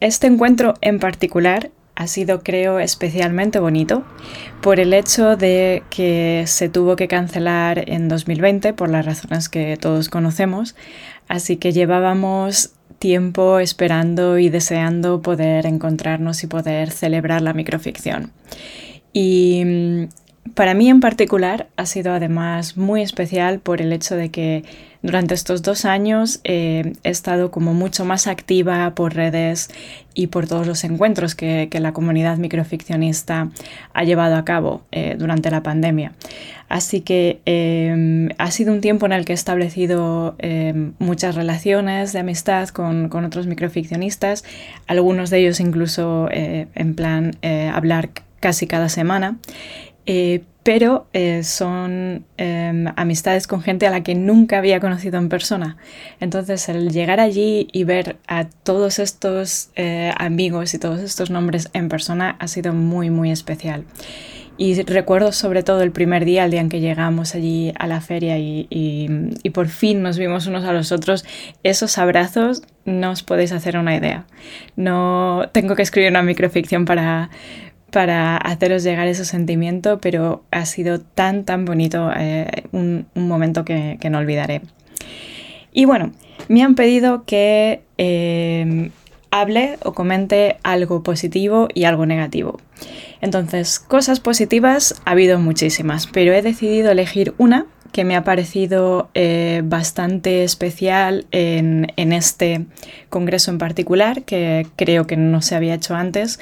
Este 0.00 0.26
encuentro 0.26 0.74
en 0.80 0.98
particular 0.98 1.70
ha 1.94 2.06
sido 2.06 2.42
creo 2.42 2.78
especialmente 2.78 3.58
bonito 3.58 4.04
por 4.62 4.80
el 4.80 4.94
hecho 4.94 5.36
de 5.36 5.82
que 5.90 6.44
se 6.46 6.70
tuvo 6.70 6.96
que 6.96 7.08
cancelar 7.08 7.90
en 7.90 8.08
2020 8.08 8.72
por 8.72 8.88
las 8.88 9.04
razones 9.04 9.50
que 9.50 9.76
todos 9.76 10.08
conocemos, 10.08 10.74
así 11.28 11.58
que 11.58 11.72
llevábamos 11.72 12.72
tiempo 12.98 13.58
esperando 13.58 14.38
y 14.38 14.48
deseando 14.48 15.20
poder 15.20 15.66
encontrarnos 15.66 16.42
y 16.42 16.46
poder 16.46 16.90
celebrar 16.90 17.42
la 17.42 17.52
microficción. 17.52 18.32
Mm, 19.14 20.04
para 20.54 20.74
mí 20.74 20.88
en 20.88 21.00
particular 21.00 21.68
ha 21.76 21.86
sido 21.86 22.12
además 22.12 22.76
muy 22.76 23.02
especial 23.02 23.60
por 23.60 23.80
el 23.80 23.92
hecho 23.92 24.16
de 24.16 24.30
que 24.30 24.64
durante 25.02 25.32
estos 25.34 25.62
dos 25.62 25.84
años 25.84 26.40
eh, 26.44 26.92
he 27.04 27.10
estado 27.10 27.50
como 27.50 27.72
mucho 27.72 28.04
más 28.04 28.26
activa 28.26 28.94
por 28.94 29.14
redes 29.14 29.70
y 30.12 30.26
por 30.26 30.46
todos 30.46 30.66
los 30.66 30.84
encuentros 30.84 31.34
que, 31.34 31.68
la 31.72 31.92
comunidad 31.92 32.36
microficcionista 32.36 33.50
ha 33.94 34.04
llevado 34.04 34.36
a 34.36 34.44
cabo 34.44 34.82
eh, 34.92 35.16
durante 35.18 35.50
la 35.50 35.62
pandemia. 35.62 36.12
Así 36.68 37.00
que 37.00 37.40
em, 37.46 38.28
ha 38.36 38.50
sido 38.50 38.72
un 38.72 38.82
tiempo 38.82 39.06
en 39.06 39.12
el 39.12 39.24
que 39.24 39.32
he 39.32 39.34
establecido 39.34 40.36
muchas 40.98 41.34
relaciones 41.34 42.12
de 42.12 42.18
amistad 42.18 42.68
con, 42.68 43.10
otros 43.24 43.46
microficcionistas, 43.46 44.44
algunos 44.86 45.30
de 45.30 45.38
ellos 45.38 45.60
incluso 45.60 46.28
eh, 46.30 46.66
en 46.74 46.94
plan 46.94 47.36
hablar 47.72 48.10
casi 48.40 48.66
cada 48.66 48.88
semana. 48.88 49.38
Eh, 50.06 50.42
pero 50.62 51.06
eh, 51.14 51.42
son 51.42 52.26
em, 52.36 52.86
amistades 52.96 53.46
con 53.46 53.62
gente 53.62 53.86
a 53.86 53.90
la 53.90 54.02
que 54.02 54.14
nunca 54.14 54.58
había 54.58 54.78
conocido 54.78 55.18
en 55.18 55.28
persona. 55.28 55.78
Entonces 56.20 56.68
el 56.68 56.90
llegar 56.90 57.18
allí 57.18 57.68
y 57.72 57.84
ver 57.84 58.18
a 58.26 58.44
todos 58.44 58.98
estos 58.98 59.70
eh, 59.76 60.12
amigos 60.18 60.74
y 60.74 60.78
todos 60.78 61.00
estos 61.00 61.30
nombres 61.30 61.70
en 61.72 61.88
persona 61.88 62.36
ha 62.38 62.46
sido 62.46 62.74
muy, 62.74 63.08
muy 63.10 63.30
especial. 63.30 63.84
Y 64.58 64.82
recuerdo 64.82 65.32
sobre 65.32 65.62
todo 65.62 65.80
el 65.80 65.90
primer 65.90 66.26
día, 66.26 66.44
el 66.44 66.50
día 66.50 66.60
en 66.60 66.68
que 66.68 66.80
llegamos 66.80 67.34
allí 67.34 67.72
a 67.78 67.86
la 67.86 68.02
feria 68.02 68.36
y, 68.38 68.66
y, 68.68 69.50
por 69.50 69.68
fin 69.68 70.02
nos 70.02 70.18
vimos 70.18 70.46
unos 70.46 70.64
a 70.64 70.74
los 70.74 70.92
otros, 70.92 71.24
esos 71.62 71.96
abrazos 71.96 72.62
no 72.84 73.12
os 73.12 73.22
podéis 73.22 73.52
hacer 73.52 73.78
una 73.78 73.96
idea. 73.96 74.26
No 74.76 75.48
tengo 75.52 75.76
que 75.76 75.82
escribir 75.82 76.10
una 76.10 76.22
microficción 76.22 76.84
para, 76.84 77.30
para 77.90 78.36
haceros 78.36 78.82
llegar 78.82 79.06
ese 79.08 79.24
sentimiento, 79.24 80.00
pero 80.00 80.42
ha 80.50 80.64
sido 80.66 81.00
tan, 81.00 81.44
tan 81.44 81.64
bonito, 81.64 82.10
eh, 82.16 82.64
un, 82.72 83.06
momento 83.14 83.64
que, 83.64 83.98
no 84.10 84.18
olvidaré. 84.18 84.62
Y 85.72 85.84
bueno, 85.84 86.12
me 86.48 86.62
han 86.62 86.74
pedido 86.74 87.24
que 87.24 87.82
eh, 87.98 88.90
hable 89.30 89.78
o 89.84 89.92
comente 89.92 90.56
algo 90.62 91.02
positivo 91.02 91.68
y 91.74 91.84
algo 91.84 92.06
negativo. 92.06 92.60
Entonces, 93.20 93.78
cosas 93.78 94.20
positivas 94.20 95.00
ha 95.04 95.12
habido 95.12 95.38
muchísimas, 95.38 96.06
pero 96.06 96.32
he 96.32 96.42
decidido 96.42 96.90
elegir 96.90 97.34
una 97.38 97.66
que 97.92 98.04
me 98.04 98.16
ha 98.16 98.24
parecido 98.24 99.10
eh, 99.14 99.62
bastante 99.64 100.44
especial 100.44 101.26
en, 101.32 101.90
este 101.96 102.66
congreso 103.08 103.50
en 103.50 103.58
particular, 103.58 104.22
que 104.22 104.66
creo 104.76 105.06
que 105.06 105.16
no 105.16 105.42
se 105.42 105.56
había 105.56 105.74
hecho 105.74 105.94
antes, 105.94 106.38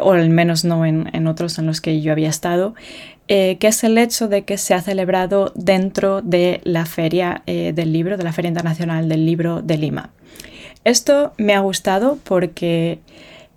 o 0.00 0.12
al 0.12 0.30
menos 0.30 0.64
no 0.64 0.84
en, 0.86 1.26
otros 1.26 1.58
en 1.58 1.66
los 1.66 1.80
que 1.80 2.00
yo 2.00 2.12
había 2.12 2.28
estado, 2.28 2.74
eh, 3.28 3.56
que 3.58 3.68
es 3.68 3.84
el 3.84 3.98
hecho 3.98 4.28
de 4.28 4.42
que 4.42 4.58
se 4.58 4.74
ha 4.74 4.82
celebrado 4.82 5.52
dentro 5.54 6.20
de 6.22 6.60
la 6.64 6.86
Feria 6.86 7.42
eh, 7.46 7.72
del 7.74 7.92
Libro, 7.92 8.16
de 8.16 8.24
la 8.24 8.32
Feria 8.32 8.48
Internacional 8.48 9.08
del 9.08 9.26
Libro 9.26 9.62
de 9.62 9.78
Lima. 9.78 10.10
Esto 10.84 11.32
me 11.36 11.54
ha 11.54 11.60
gustado 11.60 12.18
porque, 12.24 13.00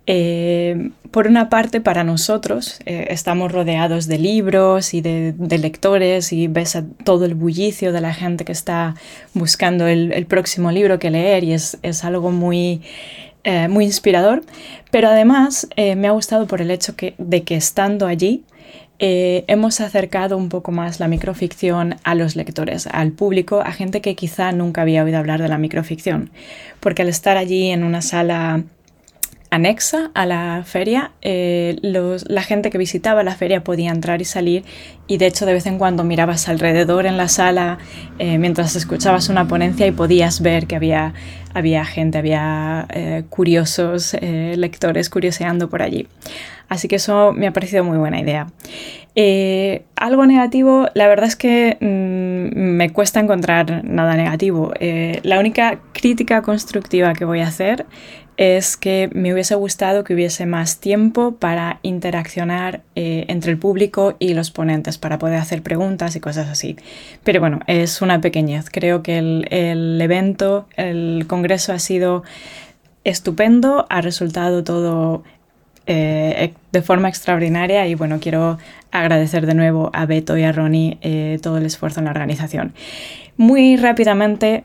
eh, 0.08 0.90
por 1.12 1.28
una 1.28 1.50
parte, 1.50 1.80
para 1.80 2.04
nosotros 2.04 2.80
estamos 2.86 3.52
rodeados 3.52 4.08
de 4.08 4.18
libros 4.18 4.94
y 4.94 5.02
de, 5.02 5.34
lectores 5.58 6.34
y 6.34 6.48
ves 6.48 6.78
todo 7.06 7.26
el 7.26 7.36
bullicio 7.36 7.94
de 7.94 8.02
la 8.02 8.14
gente 8.14 8.44
que 8.44 8.52
está 8.52 8.96
buscando 9.34 9.88
el, 9.88 10.26
próximo 10.26 10.72
libro 10.72 11.00
que 11.00 11.12
leer 11.12 11.44
y 11.46 11.54
es, 11.54 11.78
es 11.82 12.04
algo 12.04 12.32
muy 12.32 12.82
eh, 13.44 13.68
muy 13.68 13.86
inspirador, 13.86 14.44
pero 14.92 15.10
además 15.10 15.68
eh, 15.76 15.96
me 15.96 16.08
ha 16.08 16.12
gustado 16.12 16.48
por 16.48 16.62
el 16.62 16.72
hecho 16.72 16.96
de 17.18 17.44
que 17.44 17.56
estando 17.56 18.08
allí 18.08 18.44
eh, 19.00 19.44
hemos 19.48 19.82
acercado 19.82 20.38
un 20.38 20.50
poco 20.50 20.72
más 20.72 21.00
la 21.02 21.10
microficción 21.10 21.96
a 22.04 22.16
los 22.16 22.38
lectores, 22.38 22.88
al 22.88 23.12
público, 23.12 23.60
a 23.60 23.74
gente 23.74 24.00
que 24.00 24.16
quizá 24.16 24.52
nunca 24.54 24.84
había 24.84 25.04
oído 25.04 25.18
hablar 25.18 25.42
de 25.42 25.50
la 25.50 25.58
microficción, 25.58 26.30
porque 26.80 27.02
al 27.02 27.10
estar 27.10 27.36
allí 27.36 27.70
en 27.70 27.84
una 27.84 28.02
sala 28.02 28.64
anexa 29.56 30.10
a 30.14 30.26
la 30.26 30.64
feria, 30.66 31.12
la 31.22 32.42
gente 32.42 32.70
que 32.70 32.78
visitaba 32.78 33.24
la 33.24 33.36
feria 33.36 33.64
podía 33.64 33.92
entrar 33.92 34.22
y 34.22 34.26
salir 34.26 34.64
y 35.08 35.18
de 35.18 35.28
hecho 35.28 35.46
de 35.46 35.54
vez 35.54 35.66
en 35.66 35.78
cuando 35.78 36.04
mirabas 36.04 36.50
alrededor 36.50 37.06
en 37.06 37.18
la 37.18 37.28
sala 37.28 37.78
mientras 38.18 38.76
escuchabas 38.76 39.30
una 39.30 39.48
ponencia 39.48 39.86
y 39.86 39.92
podías 39.92 40.42
ver 40.42 40.66
que 40.66 40.76
había 40.76 41.14
había 41.54 41.86
gente, 41.86 42.18
había 42.18 42.88
eh, 42.90 43.24
curiosos 43.30 44.16
eh, 44.16 44.56
lectores 44.58 45.10
curioseando 45.10 45.70
por 45.70 45.82
allí. 45.82 46.08
Así 46.70 46.88
que 46.88 46.96
eso 46.96 47.34
me 47.34 47.48
ha 47.48 47.54
parecido 47.54 47.84
muy 47.84 47.98
buena 47.98 48.20
idea. 48.20 48.48
Eh, 49.16 49.84
algo 49.96 50.26
negativo, 50.26 50.88
la 50.96 51.08
verdad 51.08 51.28
es 51.28 51.36
que 51.36 51.78
mm, 51.80 52.58
me 52.58 52.90
cuesta 52.90 53.20
encontrar 53.20 53.84
nada 53.86 54.16
negativo. 54.16 54.74
la 54.80 55.40
única 55.40 55.80
crítica 55.94 56.42
constructiva 56.42 57.14
que 57.14 57.26
voy 57.26 57.42
a 57.42 57.48
hacer 57.48 57.86
es 58.38 58.78
que 58.78 59.10
me 59.14 59.34
hubiese 59.34 59.56
gustado 59.56 60.04
que 60.04 60.14
hubiese 60.14 60.46
más 60.46 60.80
tiempo 60.80 61.36
para 61.36 61.80
interaccionar 61.84 62.82
eh, 62.96 63.26
entre 63.28 63.52
el 63.52 63.58
público 63.58 64.16
y 64.20 64.34
los 64.34 64.52
ponentes, 64.52 64.98
para 64.98 65.20
poder 65.20 65.40
hacer 65.40 65.62
preguntas 65.62 66.16
y 66.16 66.20
cosas 66.20 66.50
así. 66.50 66.76
Pero 67.24 67.40
bueno, 67.40 67.60
es 67.68 68.02
una 68.02 68.22
pequeñez. 68.22 68.70
Creo 68.72 69.04
que 69.04 69.20
el, 69.20 70.00
evento, 70.02 70.68
el 70.76 71.26
congreso 71.28 71.74
ha 71.74 71.80
sido 71.80 72.24
estupendo, 73.04 73.86
ha 73.90 74.02
resultado 74.02 74.64
todo 74.64 75.24
eh, 75.86 76.54
de 76.72 76.82
forma 76.82 77.10
extraordinaria 77.10 77.88
y 77.88 77.96
bueno, 77.96 78.20
quiero 78.20 78.58
agradecer 78.92 79.46
de 79.46 79.54
nuevo 79.54 79.90
a 79.94 80.06
Beto 80.06 80.38
y 80.38 80.44
a 80.44 80.52
Ronnie 80.52 80.98
eh, 81.02 81.40
todo 81.42 81.58
el 81.58 81.66
esfuerzo 81.66 82.00
en 82.00 82.06
la 82.06 82.12
organización. 82.12 82.74
Muy 83.38 83.76
rápidamente, 83.78 84.64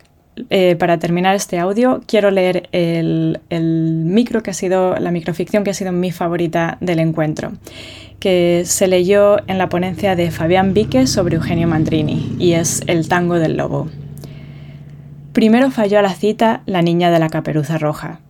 eh, 0.51 0.77
para 0.77 0.99
terminar 0.99 1.35
este 1.35 1.59
audio, 1.59 2.03
quiero 2.07 2.31
leer 2.31 2.69
el, 2.73 3.41
micro 4.05 4.43
que 4.43 4.51
ha 4.51 4.55
sido, 4.55 4.97
la 4.97 5.11
microficción 5.11 5.65
que 5.65 5.71
ha 5.71 5.75
sido 5.75 5.93
mi 5.93 6.11
favorita 6.11 6.79
del 6.81 6.99
encuentro, 6.99 7.53
que 8.21 8.63
se 8.65 8.89
leyó 8.89 9.39
en 9.49 9.59
la 9.59 9.69
ponencia 9.69 10.17
de 10.17 10.31
Fabián 10.31 10.75
Vique 10.75 11.07
sobre 11.07 11.37
Eugenio 11.37 11.69
Mandrini, 11.69 12.37
y 12.39 12.53
es 12.53 12.83
El 12.87 13.09
tango 13.09 13.35
del 13.37 13.57
lobo. 13.57 13.89
Primero 15.33 15.71
falló 15.71 15.99
a 15.99 16.03
la 16.03 16.15
cita 16.15 16.63
la 16.67 16.83
niña 16.83 17.11
de 17.11 17.19
la 17.19 17.29
caperuza 17.29 17.79
roja. 17.79 18.21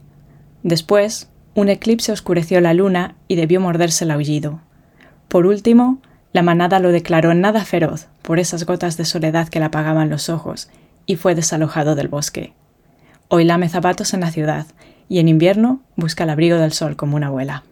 Después, 0.63 1.29
un 1.55 1.69
eclipse 1.69 2.13
oscureció 2.13 2.61
la 2.61 2.75
luna 2.75 3.15
y 3.29 3.37
debió 3.37 3.61
morderse 3.61 4.05
el 4.05 4.11
aullido. 4.11 4.61
Por 5.29 5.47
último, 5.47 5.99
la 6.33 6.43
manada 6.43 6.79
lo 6.79 6.93
declaró 6.93 7.35
nada 7.35 7.65
feroz 7.65 8.09
por 8.23 8.39
esas 8.39 8.67
gotas 8.67 8.97
de 8.97 9.05
soledad 9.05 9.49
que 9.49 9.59
le 9.59 9.67
apagaban 9.67 10.11
los 10.11 10.29
ojos 10.29 10.69
y 11.09 11.17
fue 11.17 11.35
desalojado 11.35 11.97
del 11.97 12.07
bosque. 12.07 12.53
Hoy 13.29 13.45
lame 13.45 13.69
zapatos 13.69 14.15
en 14.15 14.21
la 14.21 14.31
ciudad 14.31 14.67
y 15.09 15.19
en 15.19 15.29
invierno 15.29 15.81
busca 15.97 16.25
el 16.25 16.31
abrigo 16.31 16.59
del 16.59 16.73
sol 16.73 16.95
como 16.97 17.17
una 17.17 17.29
abuela. 17.29 17.65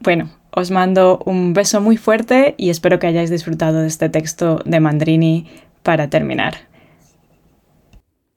Bueno, 0.00 0.30
os 0.52 0.70
mando 0.70 1.20
un 1.24 1.54
beso 1.54 1.80
muy 1.80 1.96
fuerte 1.96 2.54
y 2.58 2.68
espero 2.68 2.98
que 2.98 3.06
hayáis 3.06 3.30
disfrutado 3.30 3.80
de 3.80 3.86
este 3.86 4.10
texto 4.10 4.60
de 4.66 4.78
Mandrini 4.80 5.48
para 5.82 6.10
terminar. 6.10 6.68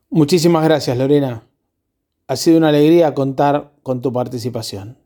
Muchísimas 0.10 0.64
gracias, 0.64 0.98
Lorena. 0.98 1.44
Ha 2.28 2.36
sido 2.38 2.58
una 2.58 2.70
alegría 2.70 3.14
contar 3.14 3.74
con 3.84 4.02
tu 4.02 4.14
participación. 4.14 4.98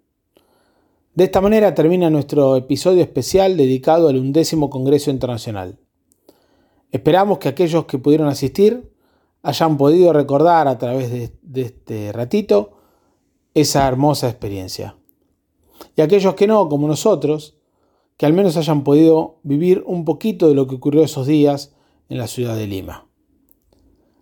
De 1.16 1.24
esta 1.24 1.42
manera 1.42 1.74
termina 1.74 2.12
nuestro 2.12 2.56
episodio 2.56 3.02
especial 3.02 3.58
dedicado 3.58 4.08
al 4.08 4.18
undécimo 4.18 4.70
Congreso 4.70 5.10
Internacional. 5.10 5.81
Esperamos 6.92 7.38
que 7.38 7.50
aquellos 7.50 7.86
que 7.86 7.98
pudieron 7.98 8.28
asistir 8.28 8.92
hayan 9.44 9.78
podido 9.78 10.14
recordar 10.14 10.68
a 10.68 10.78
través 10.78 11.12
de, 11.12 11.62
este 11.62 12.12
ratito 12.12 12.78
esa 13.54 13.88
hermosa 13.88 14.30
experiencia. 14.30 14.98
Y 15.96 16.02
aquellos 16.02 16.36
que 16.36 16.48
no, 16.48 16.70
como 16.70 16.88
nosotros, 16.88 17.58
que 18.18 18.26
al 18.26 18.34
menos 18.34 18.56
hayan 18.58 18.84
podido 18.84 19.40
vivir 19.44 19.84
un 19.86 20.06
poquito 20.06 20.48
de 20.48 20.56
lo 20.56 20.68
que 20.68 20.76
ocurrió 20.76 21.04
esos 21.04 21.28
días 21.28 21.74
en 22.10 22.18
la 22.18 22.28
ciudad 22.28 22.56
de 22.56 22.68
Lima. 22.68 23.08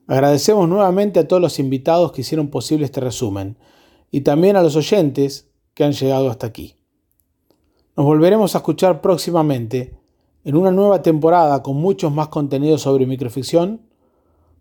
Agradecemos 0.08 0.68
nuevamente 0.70 1.20
a 1.20 1.28
todos 1.28 1.42
los 1.42 1.60
invitados 1.60 2.12
que 2.12 2.22
hicieron 2.22 2.48
posible 2.48 2.86
este 2.86 3.02
resumen 3.02 3.58
y 4.10 4.22
también 4.22 4.56
a 4.56 4.64
los 4.64 4.76
oyentes 4.76 5.52
que 5.74 5.84
han 5.84 5.92
llegado 5.92 6.30
hasta 6.30 6.48
aquí. 6.48 6.76
Nos 7.96 8.06
volveremos 8.06 8.56
a 8.56 8.60
escuchar 8.60 9.02
próximamente 9.02 9.99
en 10.50 10.56
una 10.56 10.72
nueva 10.72 11.04
temporada 11.04 11.62
con 11.62 11.76
muchos 11.78 12.12
más 12.12 12.30
contenidos 12.30 12.82
sobre 12.82 13.06
microficción 13.06 13.82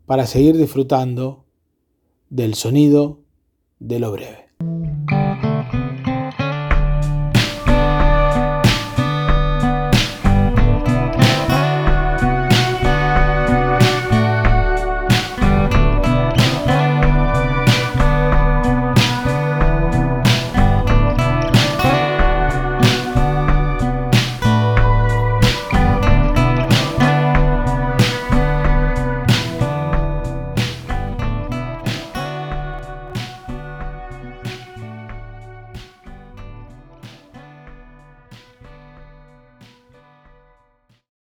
para 0.04 0.26
seguir 0.26 0.54
disfrutando 0.54 1.46
del 2.28 2.52
sonido 2.52 3.20
de 3.78 3.98
lo 3.98 4.12
breve. 4.12 4.47